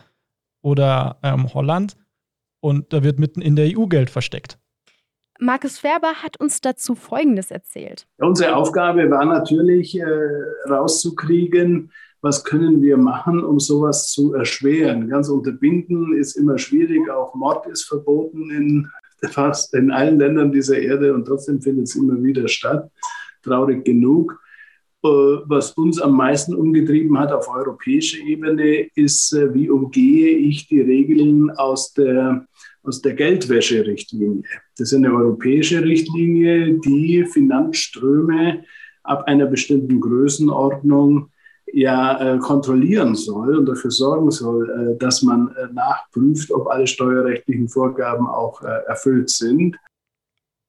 oder 0.62 1.18
ähm, 1.22 1.52
Holland. 1.52 1.94
Und 2.60 2.90
da 2.90 3.04
wird 3.04 3.18
mitten 3.18 3.42
in 3.42 3.54
der 3.54 3.76
EU 3.76 3.84
Geld 3.84 4.08
versteckt. 4.08 4.58
Markus 5.38 5.78
Färber 5.78 6.14
hat 6.22 6.40
uns 6.40 6.62
dazu 6.62 6.94
Folgendes 6.94 7.50
erzählt. 7.50 8.06
Unsere 8.16 8.56
Aufgabe 8.56 9.10
war 9.10 9.26
natürlich 9.26 9.94
äh, 10.00 10.06
rauszukriegen, 10.70 11.92
was 12.22 12.44
können 12.44 12.80
wir 12.80 12.96
machen, 12.96 13.44
um 13.44 13.60
sowas 13.60 14.08
zu 14.08 14.32
erschweren. 14.32 15.06
Ganz 15.10 15.28
unterbinden 15.28 16.16
ist 16.16 16.34
immer 16.34 16.56
schwierig, 16.56 17.10
auch 17.10 17.34
Mord 17.34 17.66
ist 17.66 17.84
verboten 17.84 18.48
in 18.50 18.90
fast 19.32 19.74
in 19.74 19.90
allen 19.90 20.18
Ländern 20.18 20.50
dieser 20.50 20.78
Erde 20.78 21.12
und 21.12 21.26
trotzdem 21.26 21.60
findet 21.60 21.88
es 21.88 21.94
immer 21.94 22.22
wieder 22.22 22.48
statt. 22.48 22.90
Traurig 23.42 23.84
genug. 23.84 24.40
Äh, 25.06 25.42
was 25.46 25.72
uns 25.72 26.00
am 26.00 26.16
meisten 26.16 26.54
umgetrieben 26.54 27.18
hat 27.18 27.32
auf 27.32 27.48
europäischer 27.48 28.18
Ebene, 28.24 28.88
ist, 28.94 29.32
äh, 29.32 29.52
wie 29.54 29.70
umgehe 29.70 30.30
ich 30.30 30.68
die 30.68 30.80
Regeln 30.80 31.50
aus 31.50 31.92
der, 31.92 32.46
aus 32.82 33.02
der 33.02 33.14
Geldwäscherichtlinie. 33.14 34.42
Das 34.76 34.92
ist 34.92 34.94
eine 34.94 35.12
europäische 35.12 35.82
Richtlinie, 35.82 36.78
die 36.80 37.24
Finanzströme 37.24 38.64
ab 39.04 39.24
einer 39.26 39.46
bestimmten 39.46 40.00
Größenordnung 40.00 41.30
ja 41.72 42.34
äh, 42.34 42.38
kontrollieren 42.38 43.14
soll 43.14 43.56
und 43.56 43.66
dafür 43.66 43.90
sorgen 43.90 44.30
soll, 44.30 44.96
dass 44.98 45.22
man 45.22 45.54
nachprüft, 45.72 46.50
ob 46.50 46.68
alle 46.68 46.86
steuerrechtlichen 46.86 47.68
Vorgaben 47.68 48.26
auch 48.26 48.62
erfüllt 48.62 49.30
sind. 49.30 49.76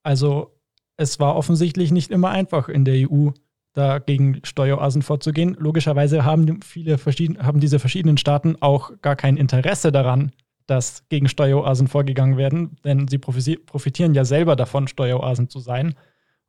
Also 0.04 0.52
es 0.98 1.20
war 1.20 1.36
offensichtlich 1.36 1.92
nicht 1.92 2.12
immer 2.12 2.30
einfach 2.30 2.68
in 2.68 2.84
der 2.84 3.10
EU 3.10 3.30
da 3.78 4.00
gegen 4.00 4.40
Steueroasen 4.44 5.04
vorzugehen. 5.04 5.56
Logischerweise 5.60 6.26
haben, 6.26 6.62
viele 6.62 6.98
verschieden, 6.98 7.46
haben 7.46 7.60
diese 7.60 7.80
verschiedenen 7.80 8.18
Staaten 8.18 8.56
auch 8.60 8.92
gar 9.02 9.16
kein 9.16 9.38
Interesse 9.38 9.92
daran, 9.92 10.32
dass 10.66 11.08
gegen 11.10 11.30
Steueroasen 11.30 11.88
vorgegangen 11.88 12.38
werden, 12.38 12.78
denn 12.84 13.08
sie 13.08 13.18
profitieren 13.20 14.14
ja 14.16 14.26
selber 14.26 14.56
davon, 14.56 14.88
Steueroasen 14.88 15.50
zu 15.50 15.60
sein. 15.60 15.96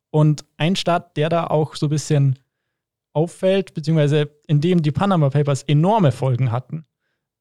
Und 0.09 0.43
ein 0.57 0.75
Staat, 0.75 1.17
der 1.17 1.29
da 1.29 1.47
auch 1.47 1.75
so 1.75 1.85
ein 1.85 1.91
bisschen 1.91 2.39
auffällt, 3.13 3.73
beziehungsweise 3.73 4.31
in 4.47 4.59
dem 4.59 4.81
die 4.81 4.91
Panama 4.91 5.29
Papers 5.29 5.63
enorme 5.63 6.11
Folgen 6.11 6.51
hatten, 6.51 6.85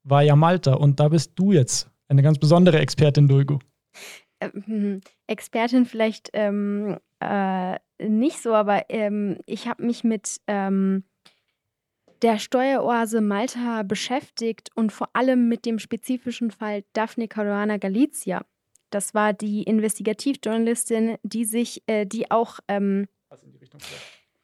war 0.03 0.23
ja 0.23 0.37
Malta. 0.37 0.75
Und 0.75 1.01
da 1.01 1.09
bist 1.09 1.33
du 1.37 1.53
jetzt 1.53 1.91
eine 2.09 2.23
ganz 2.23 2.39
besondere 2.39 2.79
Expertin, 2.79 3.27
Dulgu. 3.27 3.59
Ähm, 4.41 5.01
Expertin 5.27 5.87
vielleicht 5.87 6.31
ähm, 6.35 6.99
äh, 7.21 7.79
nicht 7.99 8.43
so, 8.43 8.55
aber 8.55 8.89
ähm, 8.89 9.39
ich 9.47 9.67
habe 9.67 9.85
mich 9.85 10.05
mit 10.05 10.41
ähm, 10.47 11.05
der 12.23 12.39
Steueroase 12.39 13.21
Malta 13.21 13.83
beschäftigt 13.83 14.71
und 14.75 14.93
vor 14.93 15.09
allem 15.13 15.49
mit 15.49 15.67
dem 15.67 15.79
spezifischen 15.79 16.51
Fall 16.51 16.85
Daphne 16.93 17.29
Caruana 17.29 17.77
Galizia. 17.77 18.45
Das 18.91 19.15
war 19.15 19.33
die 19.33 19.65
Investigativjournalistin, 19.65 21.17
die 21.23 21.45
sich, 21.45 21.83
äh, 21.87 22.07
die 22.07 22.31
auch 22.31 22.59
ähm, 22.69 23.07
Was 23.29 23.43
in 23.43 23.53
die 23.53 23.59
Richtung 23.59 23.81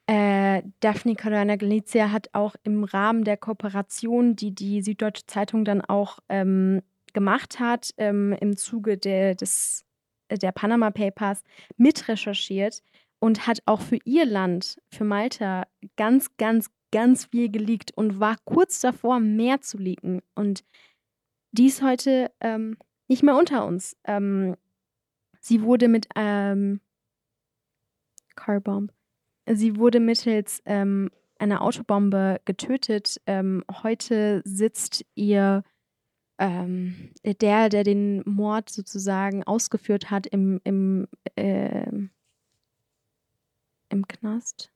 äh, 0.06 0.62
Daphne 0.80 1.14
Caruana 1.14 1.56
Galizia 1.56 2.12
hat 2.12 2.28
auch 2.34 2.54
im 2.62 2.84
Rahmen 2.84 3.24
der 3.24 3.38
Kooperation, 3.38 4.36
die 4.36 4.54
die 4.54 4.82
Süddeutsche 4.82 5.26
Zeitung 5.26 5.64
dann 5.64 5.80
auch 5.80 6.18
ähm, 6.28 6.82
gemacht 7.14 7.58
hat, 7.58 7.92
ähm, 7.96 8.36
im 8.38 8.56
Zuge 8.56 8.98
der, 8.98 9.34
des, 9.34 9.84
der 10.30 10.52
Panama 10.52 10.90
Papers 10.90 11.42
mitrecherchiert 11.76 12.82
und 13.18 13.46
hat 13.46 13.60
auch 13.66 13.80
für 13.80 13.98
ihr 14.04 14.26
Land, 14.26 14.80
für 14.90 15.04
Malta, 15.04 15.66
ganz, 15.96 16.36
ganz, 16.36 16.70
ganz 16.92 17.26
viel 17.26 17.50
geleakt 17.50 17.92
und 17.96 18.20
war 18.20 18.36
kurz 18.44 18.80
davor, 18.80 19.20
mehr 19.20 19.60
zu 19.60 19.78
leaken. 19.78 20.20
Und 20.34 20.64
die 21.52 21.66
ist 21.66 21.82
heute 21.82 22.30
ähm, 22.40 22.76
nicht 23.08 23.22
mehr 23.22 23.36
unter 23.36 23.66
uns. 23.66 23.96
Ähm, 24.04 24.56
sie 25.40 25.62
wurde 25.62 25.88
mit 25.88 26.08
ähm, 26.16 26.80
Carbomb 28.36 28.92
Sie 29.46 29.76
wurde 29.76 30.00
mittels 30.00 30.62
ähm, 30.64 31.10
einer 31.38 31.62
Autobombe 31.62 32.40
getötet. 32.44 33.20
Ähm, 33.26 33.62
heute 33.82 34.42
sitzt 34.44 35.04
ihr 35.14 35.62
ähm, 36.38 37.10
der, 37.24 37.68
der 37.68 37.84
den 37.84 38.22
Mord 38.26 38.70
sozusagen 38.70 39.44
ausgeführt 39.44 40.10
hat, 40.10 40.26
im, 40.26 40.60
im, 40.64 41.08
äh, 41.36 41.90
im 43.88 44.08
Knast. 44.08 44.73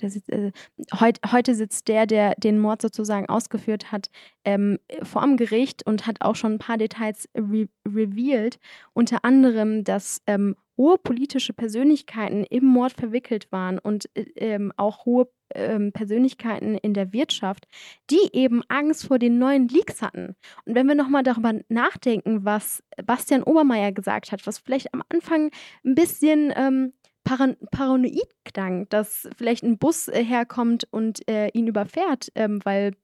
Sitzt, 0.00 0.30
äh, 0.30 0.52
heut, 0.98 1.18
heute 1.30 1.54
sitzt 1.54 1.88
der, 1.88 2.06
der 2.06 2.34
den 2.36 2.58
Mord 2.58 2.82
sozusagen 2.82 3.28
ausgeführt 3.28 3.92
hat, 3.92 4.10
ähm, 4.44 4.78
vor 5.02 5.22
dem 5.22 5.36
Gericht 5.36 5.86
und 5.86 6.06
hat 6.06 6.20
auch 6.20 6.36
schon 6.36 6.54
ein 6.54 6.58
paar 6.58 6.78
Details 6.78 7.28
re 7.36 7.68
revealed. 7.86 8.58
Unter 8.92 9.24
anderem, 9.24 9.84
dass 9.84 10.20
ähm, 10.26 10.56
hohe 10.76 10.98
politische 10.98 11.52
Persönlichkeiten 11.52 12.44
im 12.44 12.64
Mord 12.64 12.92
verwickelt 12.92 13.50
waren 13.52 13.78
und 13.78 14.08
äh, 14.14 14.24
ähm, 14.36 14.72
auch 14.76 15.04
hohe 15.04 15.28
ähm, 15.54 15.92
Persönlichkeiten 15.92 16.76
in 16.76 16.94
der 16.94 17.12
Wirtschaft, 17.12 17.66
die 18.10 18.30
eben 18.32 18.62
Angst 18.68 19.06
vor 19.06 19.18
den 19.18 19.38
neuen 19.38 19.68
Leaks 19.68 20.02
hatten. 20.02 20.34
Und 20.64 20.74
wenn 20.74 20.86
wir 20.86 20.94
nochmal 20.94 21.22
darüber 21.22 21.52
nachdenken, 21.68 22.44
was 22.44 22.82
Bastian 23.04 23.42
Obermeier 23.42 23.92
gesagt 23.92 24.32
hat, 24.32 24.46
was 24.46 24.58
vielleicht 24.58 24.92
am 24.94 25.02
Anfang 25.08 25.50
ein 25.84 25.94
bisschen 25.94 26.52
ähm, 26.56 26.92
paran 27.24 27.56
paranoid 27.70 28.28
klang, 28.44 28.88
dass 28.90 29.28
vielleicht 29.36 29.64
ein 29.64 29.78
Bus 29.78 30.08
äh, 30.08 30.22
herkommt 30.22 30.86
und 30.90 31.26
äh, 31.28 31.48
ihn 31.48 31.66
überfährt, 31.66 32.30
ähm, 32.34 32.60
weil 32.64 32.94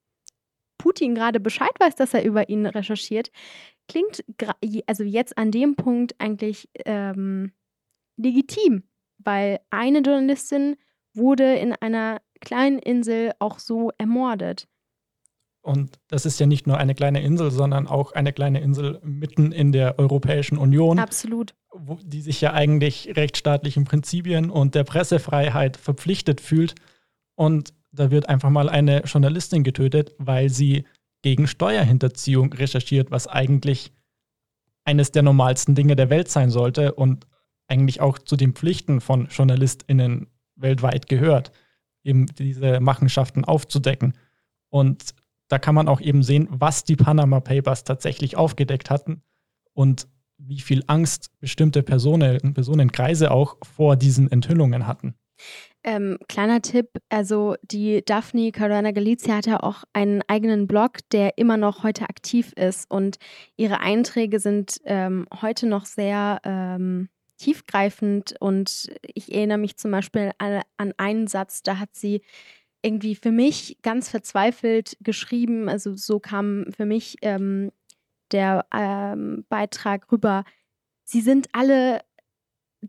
Putin 0.79 1.15
gerade 1.15 1.41
Bescheid 1.41 1.73
weiß, 1.79 1.97
dass 1.97 2.15
er 2.15 2.25
über 2.25 2.49
ihn 2.49 2.65
recherchiert, 2.67 3.31
klingt 3.89 4.25
also 4.87 5.05
jetzt 5.05 5.37
an 5.37 5.51
dem 5.51 5.77
Punkt 5.77 6.15
eigentlich 6.19 6.69
ähm, 6.87 7.53
legitim, 8.17 8.85
weil 9.19 9.61
eine 9.71 10.01
Journalistin 10.01 10.77
wurde 11.13 11.57
in 11.57 11.75
einer 11.75 12.23
kleinen 12.41 12.79
Insel 12.79 13.33
auch 13.41 13.59
so 13.59 13.91
ermordet. 13.99 14.69
Und 15.63 15.99
das 16.09 16.25
ist 16.25 16.41
ja 16.41 16.47
nicht 16.47 16.67
nur 16.67 16.79
eine 16.79 16.95
kleine 16.95 17.23
Insel, 17.23 17.51
sondern 17.51 17.87
auch 17.87 18.13
eine 18.13 18.33
kleine 18.33 18.61
Insel 18.61 18.99
mitten 19.03 19.53
in 19.53 19.73
der 19.73 19.99
Europäischen 19.99 20.57
Union. 20.57 20.99
Absolut. 20.99 21.55
Wo, 21.73 21.99
die 22.03 22.23
sich 22.23 22.41
ja 22.41 22.55
eigentlich 22.55 23.13
rechtsstaatlichen 23.15 23.85
Prinzipien 23.85 24.51
und 24.51 24.75
der 24.75 24.85
Pressefreiheit 24.85 25.77
verpflichtet 25.77 26.41
fühlt. 26.41 26.75
Und 27.35 27.75
da 27.93 28.11
wird 28.11 28.29
einfach 28.29 28.51
mal 28.51 28.69
eine 28.69 29.03
Journalistin 29.05 29.63
getötet, 29.63 30.15
weil 30.19 30.49
sie 30.49 30.85
gegen 31.23 31.47
Steuerhinterziehung 31.47 32.53
recherchiert, 32.53 33.11
was 33.11 33.27
eigentlich 33.27 33.93
eines 34.85 35.13
der 35.13 35.23
normalsten 35.23 35.75
Dinge 35.75 35.95
der 35.95 36.09
Welt 36.09 36.29
sein 36.29 36.51
sollte 36.51 36.95
und 36.95 37.27
eigentlich 37.69 38.01
auch 38.01 38.19
zu 38.19 38.37
den 38.37 38.55
Pflichten 38.55 39.01
von 39.01 39.29
JournalistInnen 39.31 40.29
weltweit 40.57 41.09
gehört, 41.09 41.53
eben 42.03 42.27
diese 42.27 42.81
Machenschaften 42.81 43.45
aufzudecken. 43.45 44.15
Und 44.71 45.15
da 45.51 45.59
kann 45.59 45.75
man 45.75 45.89
auch 45.89 46.01
eben 46.01 46.23
sehen, 46.23 46.49
was 46.51 46.85
die 46.85 46.97
Panama 46.97 47.41
Papers 47.41 47.85
tatsächlich 47.85 48.37
aufgedeckt 48.37 48.89
hatten 48.89 49.23
und 49.75 50.09
wie 50.39 50.61
viel 50.61 50.85
Angst 50.87 51.31
bestimmte 51.41 51.83
Personen, 51.83 52.55
Personenkreise 52.55 53.31
auch 53.31 53.59
vor 53.63 53.97
diesen 53.97 54.31
Enthüllungen 54.31 54.87
hatten. 54.87 55.15
Ähm, 55.83 56.19
kleiner 56.29 56.61
Tipp, 56.61 56.89
also 57.09 57.57
die 57.63 58.05
Daphne 58.05 58.53
Caruana 58.53 58.93
Galizia 58.93 59.37
hat 59.37 59.47
ja 59.47 59.63
auch 59.63 59.85
einen 59.93 60.23
eigenen 60.29 60.67
Blog, 60.67 60.99
der 61.11 61.39
immer 61.39 61.57
noch 61.57 61.83
heute 61.83 62.05
aktiv 62.05 62.53
ist 62.53 62.91
und 62.91 63.17
ihre 63.57 63.81
Einträge 63.81 64.41
sind 64.41 64.79
ähm, 64.85 65.27
heute 65.41 65.67
noch 65.67 65.87
sehr 65.87 66.41
ähm, 66.45 67.09
tiefgreifend 67.39 68.35
und 68.41 68.89
ich 69.03 69.33
erinnere 69.35 69.57
mich 69.57 69.79
zum 69.79 69.91
Beispiel 69.91 70.33
an, 70.37 70.61
an 70.77 70.93
einen 70.99 71.27
Satz, 71.27 71.63
da 71.63 71.79
hat 71.79 71.95
sie 71.95 72.21
irgendwie 72.83 73.15
für 73.15 73.31
mich 73.31 73.79
ganz 73.83 74.09
verzweifelt 74.09 74.97
geschrieben, 75.01 75.69
also 75.69 75.95
so 75.95 76.19
kam 76.21 76.67
für 76.71 76.87
mich 76.87 77.17
ähm, 77.23 77.73
der 78.33 78.67
ähm, 78.73 79.45
Beitrag 79.49 80.11
rüber, 80.11 80.45
sie 81.05 81.21
sind 81.21 81.49
alle 81.53 82.03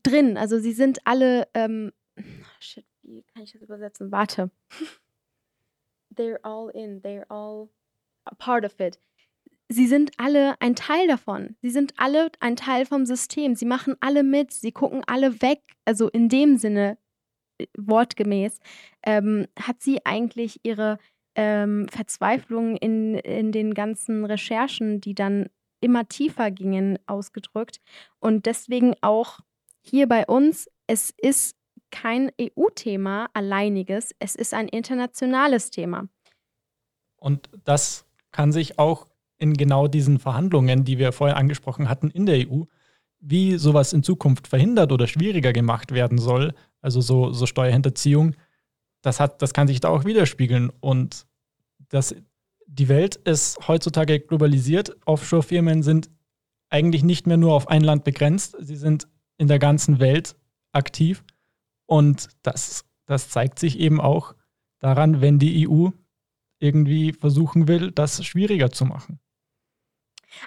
drin, 0.04 0.38
also 0.38 0.60
sie 0.60 0.74
sind 0.74 1.00
alle, 1.06 1.48
ähm, 1.54 1.92
shit, 2.60 2.86
wie 3.04 3.24
kann 3.24 3.44
ich 3.44 3.54
das 3.54 3.62
übersetzen? 3.62 4.12
Warte. 4.12 4.52
they're 6.16 6.40
all 6.44 6.70
in, 6.70 7.02
they're 7.02 7.30
all 7.30 7.70
a 8.26 8.36
part 8.36 8.64
of 8.66 8.80
it 8.80 9.00
sie 9.72 9.88
sind 9.88 10.12
alle 10.18 10.60
ein 10.60 10.76
Teil 10.76 11.08
davon. 11.08 11.56
Sie 11.62 11.70
sind 11.70 11.94
alle 11.98 12.32
ein 12.40 12.56
Teil 12.56 12.86
vom 12.86 13.06
System. 13.06 13.56
Sie 13.56 13.66
machen 13.66 13.96
alle 14.00 14.24
mit. 14.24 14.52
Sie 14.52 14.72
gucken 14.72 15.04
alle 15.08 15.42
weg. 15.42 15.62
Also 15.86 16.10
in 16.10 16.30
dem 16.30 16.58
Sinne, 16.58 16.98
wortgemäß, 17.78 18.60
ähm, 19.04 19.48
hat 19.60 19.82
sie 19.82 20.06
eigentlich 20.06 20.60
ihre 20.64 20.98
ähm, 21.36 21.88
Verzweiflung 21.90 22.76
in, 22.78 23.16
in 23.16 23.52
den 23.52 23.74
ganzen 23.74 24.26
Recherchen, 24.26 25.02
die 25.02 25.16
dann 25.16 25.48
immer 25.80 26.08
tiefer 26.08 26.52
gingen, 26.52 27.00
ausgedrückt. 27.08 27.80
Und 28.20 28.46
deswegen 28.46 28.96
auch 29.02 29.40
hier 29.82 30.08
bei 30.08 30.26
uns, 30.28 30.70
es 30.88 31.12
ist 31.18 31.56
kein 31.90 32.32
EU-Thema 32.40 33.28
alleiniges, 33.34 34.12
es 34.20 34.36
ist 34.36 34.54
ein 34.54 34.68
internationales 34.68 35.72
Thema. 35.72 36.08
Und 37.18 37.50
das 37.64 38.06
kann 38.32 38.52
sich 38.52 38.80
auch 38.80 39.08
in 39.38 39.54
genau 39.54 39.88
diesen 39.88 40.20
Verhandlungen, 40.20 40.86
die 40.86 40.98
wir 40.98 41.12
vorher 41.12 41.38
angesprochen 41.38 41.90
hatten, 41.90 42.10
in 42.10 42.26
der 42.26 42.48
EU, 42.48 42.64
wie 43.20 43.58
sowas 43.58 43.94
in 43.94 44.04
Zukunft 44.04 44.48
verhindert 44.48 44.92
oder 44.92 45.08
schwieriger 45.08 45.54
gemacht 45.54 45.92
werden 45.92 46.18
soll, 46.18 46.54
also 46.82 47.02
so, 47.02 47.32
so 47.32 47.46
Steuerhinterziehung, 47.46 48.36
das, 49.02 49.20
hat, 49.20 49.42
das 49.42 49.54
kann 49.54 49.68
sich 49.68 49.80
da 49.80 49.90
auch 49.90 50.06
widerspiegeln. 50.06 50.72
Und 50.80 51.26
das, 51.90 52.16
die 52.68 52.88
Welt 52.88 53.16
ist 53.16 53.68
heutzutage 53.68 54.20
globalisiert. 54.20 54.96
Offshore-Firmen 55.06 55.84
sind 55.84 56.10
eigentlich 56.70 57.04
nicht 57.04 57.28
mehr 57.28 57.38
nur 57.38 57.54
auf 57.54 57.68
ein 57.68 57.84
Land 57.84 58.04
begrenzt, 58.04 58.56
sie 58.60 58.78
sind 58.78 59.08
in 59.38 59.48
der 59.48 59.60
ganzen 59.60 60.00
Welt 60.00 60.36
aktiv. 60.72 61.24
Und 61.86 62.30
das, 62.44 62.86
das 63.06 63.30
zeigt 63.30 63.60
sich 63.60 63.80
eben 63.80 64.00
auch 64.00 64.36
daran, 64.80 65.20
wenn 65.20 65.40
die 65.40 65.68
EU 65.68 65.90
irgendwie 66.60 67.12
versuchen 67.12 67.68
will, 67.68 67.92
das 67.92 68.24
schwieriger 68.24 68.72
zu 68.72 68.86
machen. 68.86 69.20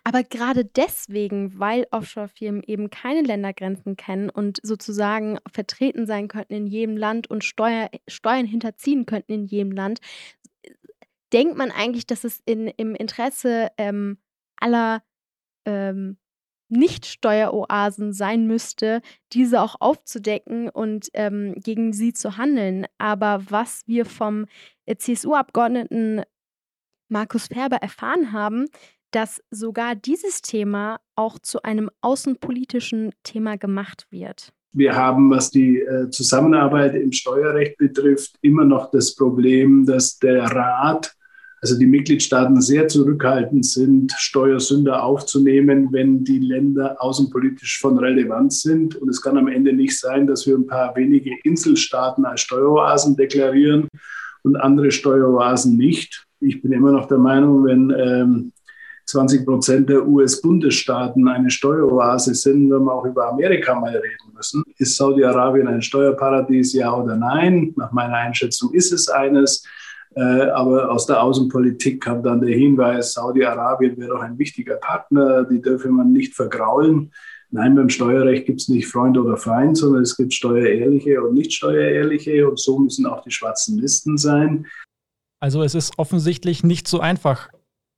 Aber 0.03 0.23
gerade 0.23 0.65
deswegen, 0.65 1.59
weil 1.59 1.87
Offshore-Firmen 1.91 2.63
eben 2.63 2.91
keine 2.91 3.23
Ländergrenzen 3.23 3.97
kennen 3.97 4.31
und 4.31 4.61
sozusagen 4.63 5.39
vertreten 5.51 6.07
sein 6.07 6.29
könnten 6.29 6.55
in 6.55 6.67
jedem 6.67 6.97
Land 6.97 7.29
und 7.29 7.45
Steuer, 7.45 7.91
Steuern 8.09 8.47
hinterziehen 8.47 9.07
könnten 9.07 9.33
in 9.33 9.45
jedem 9.45 9.73
Land, 9.73 10.01
denkt 11.33 11.57
man 11.57 11.71
eigentlich, 11.71 12.07
dass 12.07 12.25
es 12.25 12.41
in, 12.45 12.69
im 12.69 12.95
Interesse 12.95 13.69
ähm, 13.77 14.19
aller 14.57 15.03
ähm, 15.65 16.17
nicht-Steueroasen 16.69 18.13
sein 18.13 18.47
müsste, 18.47 19.01
diese 19.33 19.61
auch 19.61 19.77
aufzudecken 19.81 20.69
und 20.69 21.09
ähm, 21.15 21.55
gegen 21.57 21.93
sie 21.93 22.13
zu 22.13 22.37
handeln. 22.37 22.87
Aber 22.99 23.43
was 23.51 23.87
wir 23.87 24.07
vom 24.07 24.47
äh, 24.87 24.97
CSU-Abgeordneten 24.97 26.23
Markus 27.09 27.49
Ferber 27.49 27.77
erfahren 27.77 28.33
haben, 28.33 28.67
dass 29.15 29.41
sogar 29.51 29.95
dieses 29.95 30.43
Thema 30.43 30.99
auch 31.15 31.39
zu 31.39 31.63
einem 31.63 31.89
außenpolitischen 32.01 33.13
Thema 33.23 33.57
gemacht 33.57 34.07
wird. 34.11 34.53
Wir 34.73 34.97
haben, 34.97 35.31
was 35.31 35.51
die 35.51 35.79
äh, 35.79 36.11
Zusammenarbeit 36.11 36.97
im 36.97 37.13
Steuerrecht 37.13 37.79
betrifft, 37.79 38.35
immer 38.41 38.65
noch 38.65 38.91
das 38.91 39.15
Problem, 39.15 39.87
dass 39.87 40.19
der 40.19 40.43
Rat 40.43 41.15
also 41.65 41.79
die 41.79 41.87
Mitgliedstaaten 41.87 42.61
sehr 42.61 42.89
zurückhaltend 42.89 43.65
sind, 43.65 44.13
Steuersünder 44.19 45.03
aufzunehmen, 45.03 45.89
wenn 45.93 46.23
die 46.23 46.39
Länder 46.39 46.97
außenpolitisch 46.99 47.81
von 47.81 47.99
Relevanz 47.99 48.61
sind. 48.61 48.97
Und 48.97 49.09
es 49.09 49.23
kann 49.23 49.39
am 49.39 49.49
Ende 49.49 49.73
nicht 49.73 49.99
sein, 49.99 50.27
dass 50.27 50.47
wir 50.47 50.57
ein 50.57 50.67
paar 50.67 50.95
wenige 50.95 51.31
Inselstaaten 51.43 52.27
als 52.27 52.43
Steueroasen 52.43 53.17
deklarieren 53.17 53.89
und 54.43 54.57
andere 54.57 54.91
Steueroasen 54.91 55.79
nicht. 55.79 56.27
Ich 56.41 56.61
bin 56.61 56.73
immer 56.73 56.93
noch 56.93 57.09
der 57.09 57.17
Meinung, 57.17 57.65
wenn 57.65 57.91
ähm, 57.97 58.53
20 59.07 59.45
Prozent 59.45 59.89
der 59.89 60.07
US-Bundesstaaten 60.07 61.29
eine 61.29 61.51
Steueroase 61.51 62.35
sind, 62.35 62.71
wenn 62.71 62.85
wir 62.85 62.93
auch 62.93 63.05
über 63.05 63.29
Amerika 63.29 63.75
mal 63.79 63.95
reden 63.95 64.35
müssen. 64.35 64.63
Ist 64.79 64.97
Saudi-Arabien 64.97 65.69
ein 65.69 65.83
Steuerparadies, 65.83 66.73
ja 66.73 66.93
oder 66.93 67.17
nein? 67.17 67.73
Nach 67.77 67.93
meiner 67.93 68.17
Einschätzung 68.17 68.73
ist 68.73 68.93
es 68.93 69.09
eines. 69.09 69.65
Äh, 70.17 70.49
aber 70.51 70.91
aus 70.91 71.07
der 71.07 71.23
Außenpolitik 71.23 72.03
kam 72.03 72.23
dann 72.23 72.41
der 72.41 72.57
Hinweis, 72.57 73.15
Saudi-Arabien 73.15 73.97
wäre 73.97 74.11
doch 74.11 74.21
ein 74.21 74.39
wichtiger 74.39 74.77
Partner, 74.77 75.45
die 75.45 75.61
dürfe 75.61 75.89
man 75.89 76.13
nicht 76.13 76.35
vergraulen. 76.35 77.13
Nein, 77.51 77.75
beim 77.75 77.89
Steuerrecht 77.89 78.47
gibt 78.47 78.61
es 78.61 78.69
nicht 78.69 78.87
Freund 78.87 79.19
oder 79.19 79.37
Feind, 79.37 79.77
sondern 79.77 80.03
es 80.03 80.17
gibt 80.17 80.35
Steuerehrliche 80.35 81.23
und 81.23 81.35
nicht 81.35 81.53
Steuerehrliche 81.53 82.49
und 82.49 82.59
so 82.59 82.79
müssen 82.79 83.07
auch 83.07 83.23
die 83.23 83.31
schwarzen 83.31 83.79
Listen 83.79 84.17
sein. 84.17 84.67
Also 85.41 85.63
es 85.63 85.75
ist 85.75 85.99
offensichtlich 85.99 86.65
nicht 86.65 86.89
so 86.89 87.01
einfach, 87.01 87.49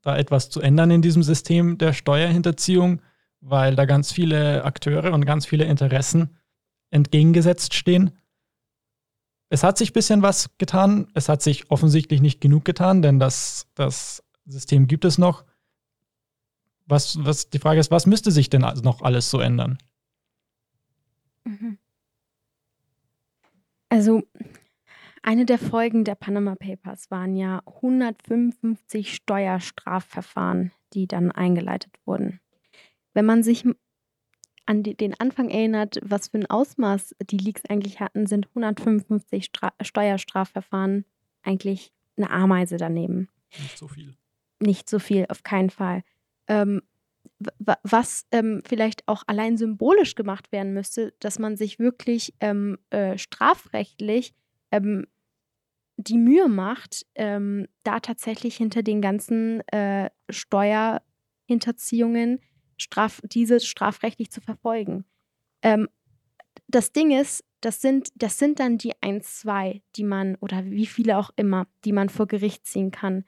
da 0.06 0.16
etwas 0.16 0.50
zu 0.50 0.60
ändern 0.60 0.92
in 0.92 1.02
diesem 1.02 1.24
System 1.24 1.78
der 1.78 1.92
Steuerhinterziehung, 1.92 3.02
weil 3.40 3.74
da 3.74 3.86
ganz 3.86 4.12
viele 4.12 4.64
Akteure 4.64 5.12
und 5.12 5.26
ganz 5.26 5.46
viele 5.46 5.64
Interessen 5.64 6.36
entgegengesetzt 6.90 7.74
stehen. 7.74 8.12
Es 9.48 9.64
hat 9.64 9.78
sich 9.78 9.90
ein 9.90 9.94
bisschen 9.94 10.22
was 10.22 10.50
getan. 10.58 11.08
Es 11.14 11.28
hat 11.28 11.42
sich 11.42 11.70
offensichtlich 11.72 12.20
nicht 12.20 12.40
genug 12.40 12.64
getan, 12.64 13.02
denn 13.02 13.18
das, 13.18 13.66
das 13.74 14.22
System 14.44 14.86
gibt 14.86 15.04
es 15.04 15.18
noch. 15.18 15.44
Was, 16.86 17.24
was, 17.24 17.50
die 17.50 17.58
Frage 17.58 17.80
ist, 17.80 17.90
was 17.90 18.06
müsste 18.06 18.30
sich 18.30 18.48
denn 18.48 18.60
noch 18.60 19.02
alles 19.02 19.28
so 19.28 19.40
ändern? 19.40 19.76
Mhm. 21.44 21.78
Also, 23.88 24.22
eine 25.26 25.44
der 25.44 25.58
Folgen 25.58 26.04
der 26.04 26.14
Panama 26.14 26.54
Papers 26.54 27.10
waren 27.10 27.34
ja 27.34 27.60
155 27.66 29.12
Steuerstrafverfahren, 29.12 30.70
die 30.94 31.08
dann 31.08 31.32
eingeleitet 31.32 31.92
wurden. 32.04 32.40
Wenn 33.12 33.24
man 33.24 33.42
sich 33.42 33.64
an 34.66 34.84
den 34.84 35.18
Anfang 35.18 35.48
erinnert, 35.48 35.98
was 36.02 36.28
für 36.28 36.38
ein 36.38 36.46
Ausmaß 36.46 37.16
die 37.28 37.38
Leaks 37.38 37.62
eigentlich 37.68 37.98
hatten, 37.98 38.28
sind 38.28 38.46
155 38.48 39.46
Stra 39.46 39.72
Steuerstrafverfahren 39.80 41.04
eigentlich 41.42 41.92
eine 42.16 42.30
Ameise 42.30 42.76
daneben. 42.76 43.28
Nicht 43.58 43.78
so 43.78 43.88
viel. 43.88 44.14
Nicht 44.60 44.88
so 44.88 45.00
viel, 45.00 45.26
auf 45.28 45.42
keinen 45.42 45.70
Fall. 45.70 46.04
Ähm, 46.46 46.82
was 47.82 48.26
ähm, 48.30 48.62
vielleicht 48.64 49.08
auch 49.08 49.24
allein 49.26 49.56
symbolisch 49.56 50.14
gemacht 50.14 50.52
werden 50.52 50.72
müsste, 50.72 51.14
dass 51.18 51.40
man 51.40 51.56
sich 51.56 51.80
wirklich 51.80 52.32
ähm, 52.40 52.78
äh, 52.90 53.18
strafrechtlich 53.18 54.32
ähm, 54.70 55.06
die 55.96 56.18
Mühe 56.18 56.48
macht, 56.48 57.06
ähm, 57.14 57.66
da 57.82 58.00
tatsächlich 58.00 58.56
hinter 58.56 58.82
den 58.82 59.00
ganzen 59.00 59.60
äh, 59.68 60.10
Steuerhinterziehungen 60.28 62.40
straf 62.76 63.20
diese 63.24 63.60
strafrechtlich 63.60 64.30
zu 64.30 64.40
verfolgen. 64.40 65.04
Ähm, 65.62 65.88
das 66.68 66.92
Ding 66.92 67.10
ist, 67.10 67.44
das 67.60 67.80
sind, 67.80 68.10
das 68.14 68.38
sind 68.38 68.60
dann 68.60 68.78
die 68.78 68.92
ein, 69.00 69.22
zwei, 69.22 69.82
die 69.96 70.04
man, 70.04 70.36
oder 70.36 70.64
wie 70.66 70.86
viele 70.86 71.18
auch 71.18 71.30
immer, 71.36 71.66
die 71.84 71.92
man 71.92 72.08
vor 72.08 72.26
Gericht 72.26 72.66
ziehen 72.66 72.90
kann. 72.90 73.24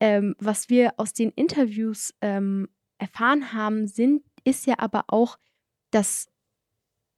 Ähm, 0.00 0.34
was 0.38 0.68
wir 0.68 0.94
aus 0.98 1.12
den 1.12 1.30
Interviews 1.30 2.14
ähm, 2.20 2.68
erfahren 2.98 3.52
haben, 3.52 3.86
sind, 3.86 4.22
ist 4.44 4.66
ja 4.66 4.78
aber 4.78 5.04
auch, 5.08 5.38
dass 5.90 6.28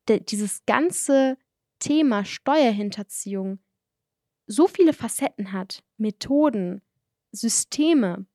dieses 0.08 0.64
ganze 0.66 1.36
Thema 1.78 2.24
Steuerhinterziehung 2.24 3.60
so 4.52 4.68
viele 4.68 4.92
Facetten 4.92 5.52
hat, 5.52 5.82
Methoden, 5.96 6.82
Systeme, 7.32 8.26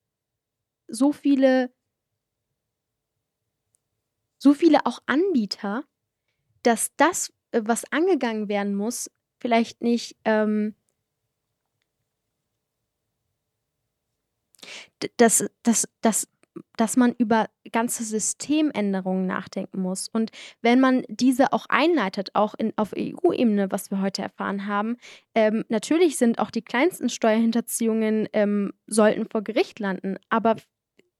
so 0.87 1.11
viele 1.11 1.71
so 4.39 4.53
viele 4.53 4.85
auch 4.85 4.99
Anbieter, 5.07 5.83
dass 6.63 6.95
das, 6.95 7.33
äh, 7.51 7.61
was 7.65 7.91
angegangen 7.91 8.49
werden 8.49 8.75
muss, 8.75 9.09
vielleicht 9.39 9.81
nicht 9.81 10.15
ähm, 10.25 10.75
dass, 15.17 15.45
dass, 15.63 15.87
dass, 16.01 16.27
dass 16.77 16.97
man 16.97 17.13
über 17.17 17.49
ganze 17.71 18.03
Systemänderungen 18.03 19.25
nachdenken 19.25 19.81
muss. 19.81 20.07
Und 20.07 20.31
wenn 20.61 20.79
man 20.79 21.03
diese 21.09 21.53
auch 21.53 21.65
einleitet, 21.69 22.29
auch 22.33 22.53
in, 22.55 22.73
auf 22.75 22.93
EU-Ebene, 22.97 23.71
was 23.71 23.91
wir 23.91 24.01
heute 24.01 24.21
erfahren 24.21 24.67
haben, 24.67 24.97
ähm, 25.35 25.63
natürlich 25.69 26.17
sind 26.17 26.39
auch 26.39 26.51
die 26.51 26.61
kleinsten 26.61 27.09
Steuerhinterziehungen, 27.09 28.27
ähm, 28.33 28.73
sollten 28.87 29.29
vor 29.29 29.43
Gericht 29.43 29.79
landen, 29.79 30.17
aber 30.29 30.55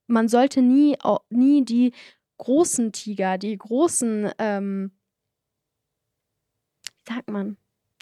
man 0.06 0.28
sollte 0.28 0.62
nie, 0.62 0.96
nie 1.30 1.64
die 1.64 1.92
großen 2.38 2.92
Tiger, 2.92 3.38
die 3.38 3.56
großen, 3.56 4.32
ähm, 4.38 4.92
wie 6.96 7.12
sagt 7.14 7.30
man, 7.30 7.56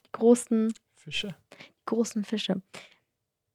die 0.05 0.13
großen 0.13 0.73
Fische. 0.95 1.35
Die 1.53 1.85
großen 1.87 2.25
Fische. 2.25 2.63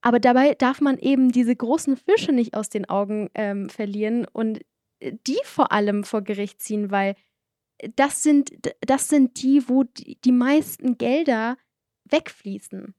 Aber 0.02 0.20
dabei 0.20 0.56
darf 0.56 0.82
man 0.82 0.98
eben 0.98 1.32
diese 1.32 1.56
großen 1.56 1.96
Fische 1.96 2.32
nicht 2.32 2.56
aus 2.56 2.70
den 2.70 2.90
Augen 2.90 3.30
ähm, 3.36 3.70
verlieren 3.70 4.26
und 4.32 4.62
äh, 5.00 5.14
die 5.28 5.40
vor 5.44 5.72
allem 5.72 6.04
vor 6.04 6.22
Gericht 6.24 6.62
ziehen, 6.62 6.92
weil 6.92 7.16
das 7.96 8.24
sind, 8.24 8.52
das 8.82 9.10
sind 9.10 9.42
die, 9.42 9.68
wo 9.68 9.84
die, 9.84 10.32
meisten 10.32 10.98
Gelder 10.98 11.58
wegfließen. 12.06 12.94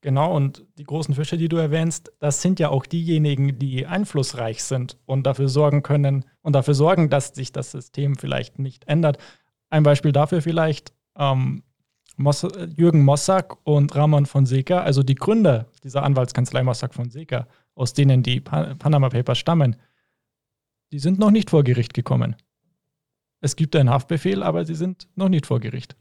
Genau, 0.00 0.34
und 0.34 0.66
die 0.78 0.84
großen 0.84 1.14
Fische, 1.14 1.36
die 1.36 1.48
du 1.48 1.58
erwähnst, 1.58 2.12
das 2.18 2.42
sind 2.42 2.58
ja 2.58 2.70
auch 2.70 2.86
diejenigen, 2.86 3.58
die 3.58 3.86
einflussreich 3.86 4.64
sind 4.64 4.98
und 5.06 5.26
dafür 5.26 5.48
sorgen 5.48 5.82
können 5.82 6.24
und 6.40 6.54
dafür 6.54 6.74
sorgen, 6.74 7.08
dass 7.08 7.28
sich 7.28 7.52
das 7.52 7.70
System 7.70 8.16
vielleicht 8.16 8.58
nicht 8.58 8.88
ändert. 8.88 9.18
Ein 9.70 9.84
Beispiel 9.84 10.12
dafür 10.12 10.42
vielleicht 10.42 10.92
ähm, 11.16 11.62
Jürgen 12.18 13.04
Mossack 13.04 13.56
und 13.64 13.94
Ramon 13.94 14.26
Fonseca, 14.26 14.82
also 14.82 15.02
die 15.02 15.14
Gründer 15.14 15.66
dieser 15.82 16.02
Anwaltskanzlei 16.02 16.62
Mossack 16.62 16.94
Fonseca, 16.94 17.46
aus 17.74 17.94
denen 17.94 18.22
die 18.22 18.40
pa 18.40 18.74
Panama 18.74 19.08
Papers 19.08 19.38
stammen, 19.38 19.76
die 20.92 20.98
sind 20.98 21.18
noch 21.18 21.30
nicht 21.30 21.50
vor 21.50 21.64
Gericht 21.64 21.94
gekommen. 21.94 22.36
Es 23.40 23.56
gibt 23.56 23.74
einen 23.74 23.90
Haftbefehl, 23.90 24.42
aber 24.42 24.64
sie 24.64 24.74
sind 24.74 25.08
noch 25.16 25.28
nicht 25.28 25.46
vor 25.46 25.58
Gericht. 25.58 25.96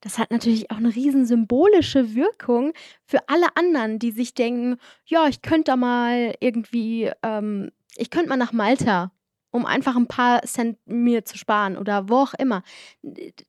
das 0.00 0.18
hat 0.18 0.30
natürlich 0.30 0.70
auch 0.70 0.76
eine 0.76 0.94
riesen 0.94 1.26
symbolische 1.26 2.14
Wirkung 2.14 2.72
für 3.04 3.28
alle 3.28 3.56
anderen, 3.56 3.98
die 3.98 4.12
sich 4.12 4.34
denken, 4.34 4.76
ja, 5.04 5.26
ich 5.28 5.42
könnte 5.42 5.72
da 5.72 5.76
mal 5.76 6.34
irgendwie, 6.40 7.10
ähm, 7.22 7.70
ich 7.96 8.10
könnte 8.10 8.28
mal 8.28 8.36
nach 8.36 8.52
Malta, 8.52 9.12
um 9.54 9.66
einfach 9.66 9.94
ein 9.94 10.08
paar 10.08 10.42
Cent 10.42 10.78
mir 10.84 11.24
zu 11.24 11.38
sparen 11.38 11.76
oder 11.76 12.08
wo 12.08 12.16
auch 12.16 12.34
immer. 12.34 12.64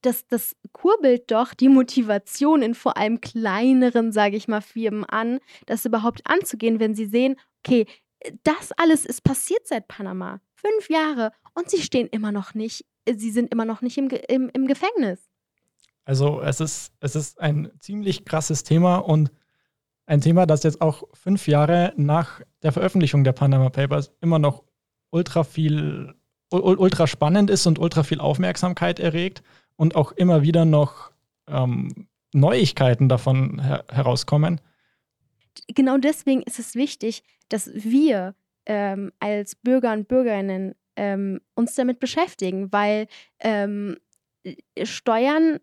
Das, 0.04 0.28
das 0.28 0.56
kurbelt 0.72 1.32
doch 1.32 1.56
die 1.56 1.68
Motivation 1.68 2.62
in 2.62 2.76
vor 2.76 2.96
allem 2.96 3.22
kleineren, 3.22 4.12
sage 4.12 4.38
ich 4.38 4.48
mal, 4.48 4.62
Firmen 4.62 5.04
an, 5.04 5.40
das 5.66 5.84
überhaupt 5.84 6.22
anzugehen, 6.26 6.80
wenn 6.80 6.94
sie 6.94 7.08
sehen, 7.08 7.38
okay, 7.64 7.88
das 8.44 8.72
alles 8.74 9.04
ist 9.04 9.24
passiert 9.24 9.66
seit 9.66 9.88
Panama. 9.88 10.42
Fünf 10.54 10.92
Jahre 10.92 11.32
und 11.56 11.72
sie 11.72 11.82
stehen 11.82 12.08
immer 12.08 12.32
noch 12.32 12.54
nicht, 12.54 12.86
sie 13.12 13.32
sind 13.32 13.52
immer 13.52 13.66
noch 13.66 13.82
nicht 13.82 13.98
im, 13.98 14.08
im, 14.28 14.52
im 14.54 14.68
Gefängnis. 14.68 15.32
Also 16.04 16.40
es 16.40 16.60
ist, 16.60 16.94
es 17.00 17.16
ist 17.16 17.42
ein 17.42 17.72
ziemlich 17.80 18.26
krasses 18.26 18.62
Thema 18.62 18.98
und 18.98 19.32
ein 20.06 20.22
Thema, 20.22 20.46
das 20.46 20.62
jetzt 20.62 20.82
auch 20.82 21.06
fünf 21.16 21.48
Jahre 21.48 21.94
nach 21.98 22.42
der 22.62 22.72
Veröffentlichung 22.72 23.24
der 23.24 23.34
Panama 23.34 23.72
Papers 23.72 24.12
immer 24.22 24.38
noch 24.38 24.65
ultra 25.16 25.44
viel, 25.44 26.14
ultra 26.52 27.08
spannend 27.08 27.50
ist 27.50 27.66
und 27.66 27.80
ultra 27.80 28.04
viel 28.04 28.20
Aufmerksamkeit 28.20 29.00
erregt 29.00 29.42
und 29.78 29.96
auch 29.96 30.12
immer 30.12 30.44
wieder 30.44 30.66
noch 30.66 31.12
ähm, 31.48 32.08
Neuigkeiten 32.34 33.08
davon 33.08 33.62
her 33.62 33.86
herauskommen. 33.90 34.60
Genau 35.68 35.98
deswegen 35.98 36.44
ist 36.44 36.60
es 36.60 36.76
wichtig, 36.76 37.24
dass 37.48 37.72
wir 37.74 38.36
ähm, 38.66 39.14
als 39.20 39.56
Bürger 39.56 39.94
und 39.94 40.08
Bürgerinnen 40.10 40.76
ähm, 40.98 41.40
uns 41.56 41.76
damit 41.76 42.00
beschäftigen, 42.00 42.74
weil 42.74 43.08
ähm, 43.40 43.98
Steuern 44.84 45.60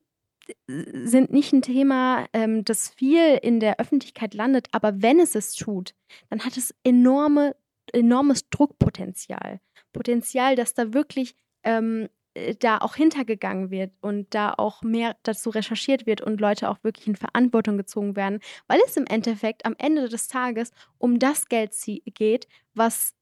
sind 0.66 1.32
nicht 1.32 1.52
ein 1.52 1.62
Thema, 1.62 2.26
ähm, 2.32 2.64
das 2.64 2.88
viel 2.88 3.38
in 3.42 3.60
der 3.60 3.78
Öffentlichkeit 3.78 4.34
landet, 4.34 4.68
aber 4.72 5.02
wenn 5.02 5.20
es 5.20 5.34
es 5.34 5.54
tut, 5.54 5.94
dann 6.30 6.40
hat 6.40 6.56
es 6.56 6.74
enorme, 6.84 7.54
enormes 7.92 8.48
Druckpotenzial. 8.50 9.61
Potenzial, 9.92 10.57
dass 10.57 10.74
da 10.74 10.92
wirklich 10.92 11.35
ähm, 11.62 12.09
äh, 12.35 12.55
da 12.55 12.78
auch 12.78 12.96
hintergegangen 12.96 13.70
wird 13.70 13.92
und 14.00 14.35
da 14.35 14.55
auch 14.57 14.83
mehr 14.83 15.16
dazu 15.22 15.50
recherchiert 15.50 16.07
wird 16.07 16.20
und 16.20 16.40
Leute 16.40 16.68
auch 16.70 16.83
wirklich 16.83 17.07
in 17.07 17.16
Verantwortung 17.16 17.76
gezogen 17.76 18.16
werden, 18.16 18.40
weil 18.66 18.81
es 18.87 18.96
im 18.96 19.07
Endeffekt 19.07 19.66
am 19.66 19.74
Ende 19.78 20.09
des 20.09 20.28
Tages 20.28 20.70
um 20.98 21.18
das 21.18 21.48
Geld 21.48 21.74
geht, 22.14 22.48
was 22.74 23.14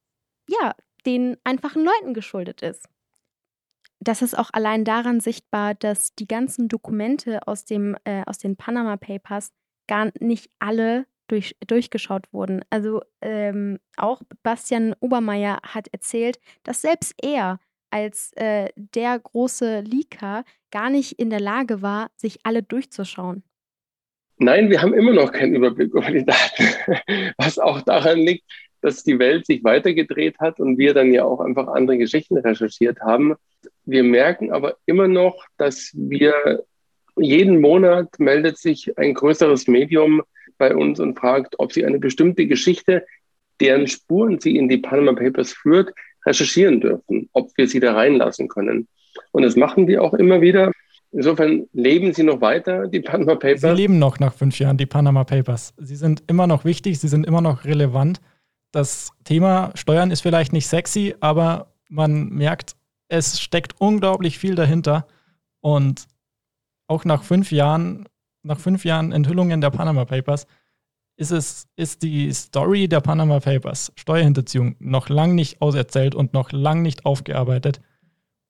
ja 0.49 0.75
den 1.07 1.37
einfachen 1.45 1.85
Leuten 1.85 2.15
geschuldet 2.15 2.63
ist 2.63 2.89
das 4.01 4.23
ist 4.23 4.37
auch 4.37 4.51
allein 4.53 4.85
daran 4.85 5.21
sichtbar, 5.21 5.75
dass 5.75 6.15
die 6.15 6.27
ganzen 6.27 6.69
Dokumente 6.69 7.47
aus, 7.47 7.67
dem, 7.67 7.97
äh, 8.05 8.23
aus 8.27 8.39
den 8.39 8.57
Panama 8.57 8.97
Papers 8.97 9.53
gar 9.87 10.11
nicht 10.21 10.51
alle 10.59 11.07
durch, 11.31 11.57
durchgeschaut 11.67 12.33
wurden. 12.33 12.63
Also 12.71 13.03
ähm, 13.21 13.79
auch 13.97 14.23
Bastian 14.43 14.95
Obermeier 15.01 15.61
hat 15.63 15.89
erzählt, 15.89 16.39
dass 16.63 16.83
selbst 16.83 17.15
er 17.23 17.59
als 17.91 18.33
äh, 18.37 18.69
der 18.77 19.19
große 19.19 19.81
Leaker 19.81 20.45
gar 20.71 20.91
nicht 20.91 21.19
in 21.19 21.31
der 21.31 21.41
Lage 21.41 21.83
war, 21.83 22.11
sich 22.17 22.39
alle 22.45 22.63
durchzuschauen. 22.63 23.43
Nein, 24.39 24.71
wir 24.71 24.81
haben 24.81 24.95
immer 24.95 25.13
noch 25.13 25.33
keinen 25.33 25.55
Überblick 25.55 25.93
über 25.93 26.11
die 26.11 26.25
Daten, 26.25 27.35
was 27.37 27.59
auch 27.59 27.83
daran 27.83 28.21
liegt, 28.21 28.45
dass 28.81 29.05
die 29.05 29.19
Welt 29.19 29.45
sich 29.45 29.63
weitergedreht 29.65 30.39
hat 30.39 30.61
und 30.61 30.79
wir 30.79 30.95
dann 30.95 31.13
ja 31.13 31.25
auch 31.25 31.41
einfach 31.41 31.69
andere 31.69 31.99
Geschichten 31.99 32.39
recherchiert 32.39 33.01
haben. 33.01 33.35
Wir 33.85 34.03
merken 34.03 34.51
aber 34.53 34.77
immer 34.87 35.09
noch, 35.09 35.45
dass 35.59 35.91
wir 35.95 36.65
jeden 37.17 37.61
Monat 37.61 38.19
meldet 38.19 38.57
sich 38.57 38.97
ein 38.97 39.13
größeres 39.13 39.69
Medium 39.69 40.23
bei 40.61 40.77
uns 40.77 41.01
und 41.01 41.19
fragt, 41.19 41.59
ob 41.59 41.73
sie 41.73 41.85
eine 41.85 41.99
bestimmte 41.99 42.47
Geschichte, 42.47 43.05
deren 43.59 43.89
Spuren 43.89 44.39
sie 44.39 44.57
in 44.57 44.69
die 44.69 44.79
Panama 44.79 45.15
Papers 45.15 45.53
führt, 45.53 45.93
recherchieren 46.25 46.81
dürfen, 46.81 47.29
ob 47.33 47.51
wir 47.57 47.67
sie 47.67 47.81
da 47.81 47.95
reinlassen 47.95 48.47
können. 48.47 48.87
Und 49.33 49.43
das 49.43 49.57
machen 49.57 49.89
wir 49.89 50.05
auch 50.05 50.15
immer 50.15 50.41
wieder. 50.41 50.71
Insofern 51.11 51.67
leben 51.73 52.13
sie 52.13 52.23
noch 52.23 52.41
weiter, 52.41 52.87
die 52.87 53.01
Panama 53.01 53.35
Papers. 53.35 53.63
Sie 53.63 53.73
leben 53.73 53.99
noch 53.99 54.21
nach 54.21 54.35
fünf 54.35 54.61
Jahren, 54.61 54.77
die 54.77 54.87
Panama 54.87 55.25
Papers. 55.25 55.75
Sie 55.79 55.97
sind 55.97 56.23
immer 56.29 56.47
noch 56.47 56.65
wichtig, 56.65 57.01
sie 57.01 57.09
sind 57.09 57.27
immer 57.27 57.41
noch 57.41 57.65
relevant 57.65 58.21
das 58.73 59.13
Thema 59.25 59.73
Steuern 59.75 60.11
ist 60.11 60.21
vielleicht 60.21 60.53
nicht 60.53 60.69
sexy, 60.69 61.15
aber 61.21 61.73
man 61.89 62.29
merkt, 62.29 62.77
es 63.09 63.41
steckt 63.41 63.81
unglaublich 63.81 64.39
viel 64.39 64.55
dahinter. 64.55 65.07
Und 65.61 66.07
auch 66.87 67.05
nach 67.05 67.23
fünf 67.23 67.51
Jahren, 67.53 68.09
nach 68.43 68.59
fünf 68.59 68.85
Jahren 68.85 69.13
Enthüllungen 69.13 69.61
der 69.61 69.71
Panama 69.71 70.05
Papers, 70.05 70.47
ist 71.17 71.31
es, 71.31 71.69
ist 71.77 72.03
die 72.03 72.33
Story 72.33 72.89
der 72.89 73.01
Panama 73.01 73.41
Papers, 73.41 73.93
Steuerhinterziehung, 73.97 74.77
noch 74.79 75.09
lang 75.09 75.35
nicht 75.35 75.61
auserzählt 75.61 76.15
und 76.15 76.33
noch 76.33 76.53
lang 76.53 76.83
nicht 76.83 77.05
aufgearbeitet. 77.05 77.81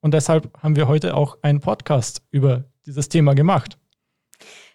Und 0.00 0.14
deshalb 0.14 0.56
haben 0.62 0.76
wir 0.76 0.88
heute 0.88 1.14
auch 1.16 1.38
einen 1.42 1.60
Podcast 1.60 2.22
über 2.30 2.64
dieses 2.86 3.08
Thema 3.08 3.34
gemacht 3.34 3.76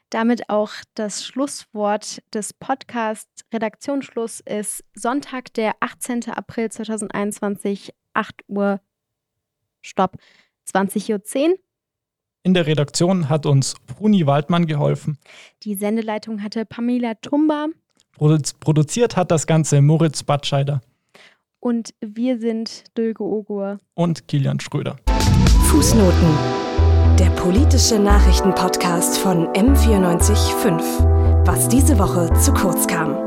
damit 0.10 0.50
auch 0.50 0.72
das 0.94 1.26
Schlusswort 1.26 2.22
des 2.34 2.54
Podcasts. 2.54 3.44
Redaktionsschluss 3.54 4.40
ist 4.40 4.84
Sonntag, 4.94 5.54
der 5.54 5.76
18. 5.80 6.30
April 6.30 6.72
2021, 6.72 7.94
8 8.14 8.44
Uhr, 8.48 8.80
Stopp, 9.82 10.18
20.10 10.68 11.50
Uhr. 11.50 11.58
In 12.46 12.54
der 12.54 12.68
Redaktion 12.68 13.28
hat 13.28 13.48
uns 13.48 13.74
Bruni 13.88 14.28
Waldmann 14.28 14.68
geholfen. 14.68 15.18
Die 15.64 15.74
Sendeleitung 15.74 16.44
hatte 16.44 16.64
Pamela 16.64 17.16
Tumba. 17.16 17.70
produziert 18.60 19.18
hat 19.18 19.32
das 19.32 19.48
Ganze 19.48 19.82
Moritz 19.82 20.22
Batscheider. 20.22 20.82
Und 21.60 21.96
wir 22.02 22.38
sind 22.40 22.84
Dölge 22.96 23.24
Ogur. 23.24 23.80
Und 23.96 24.28
Kilian 24.28 24.60
Schröder. 24.60 24.98
Fußnoten 25.72 26.38
der 27.18 27.32
politische 27.32 27.98
Nachrichtenpodcast 27.98 29.18
von 29.18 29.48
M945. 29.54 31.48
Was 31.48 31.68
diese 31.68 31.98
Woche 31.98 32.32
zu 32.40 32.54
kurz 32.54 32.86
kam. 32.86 33.25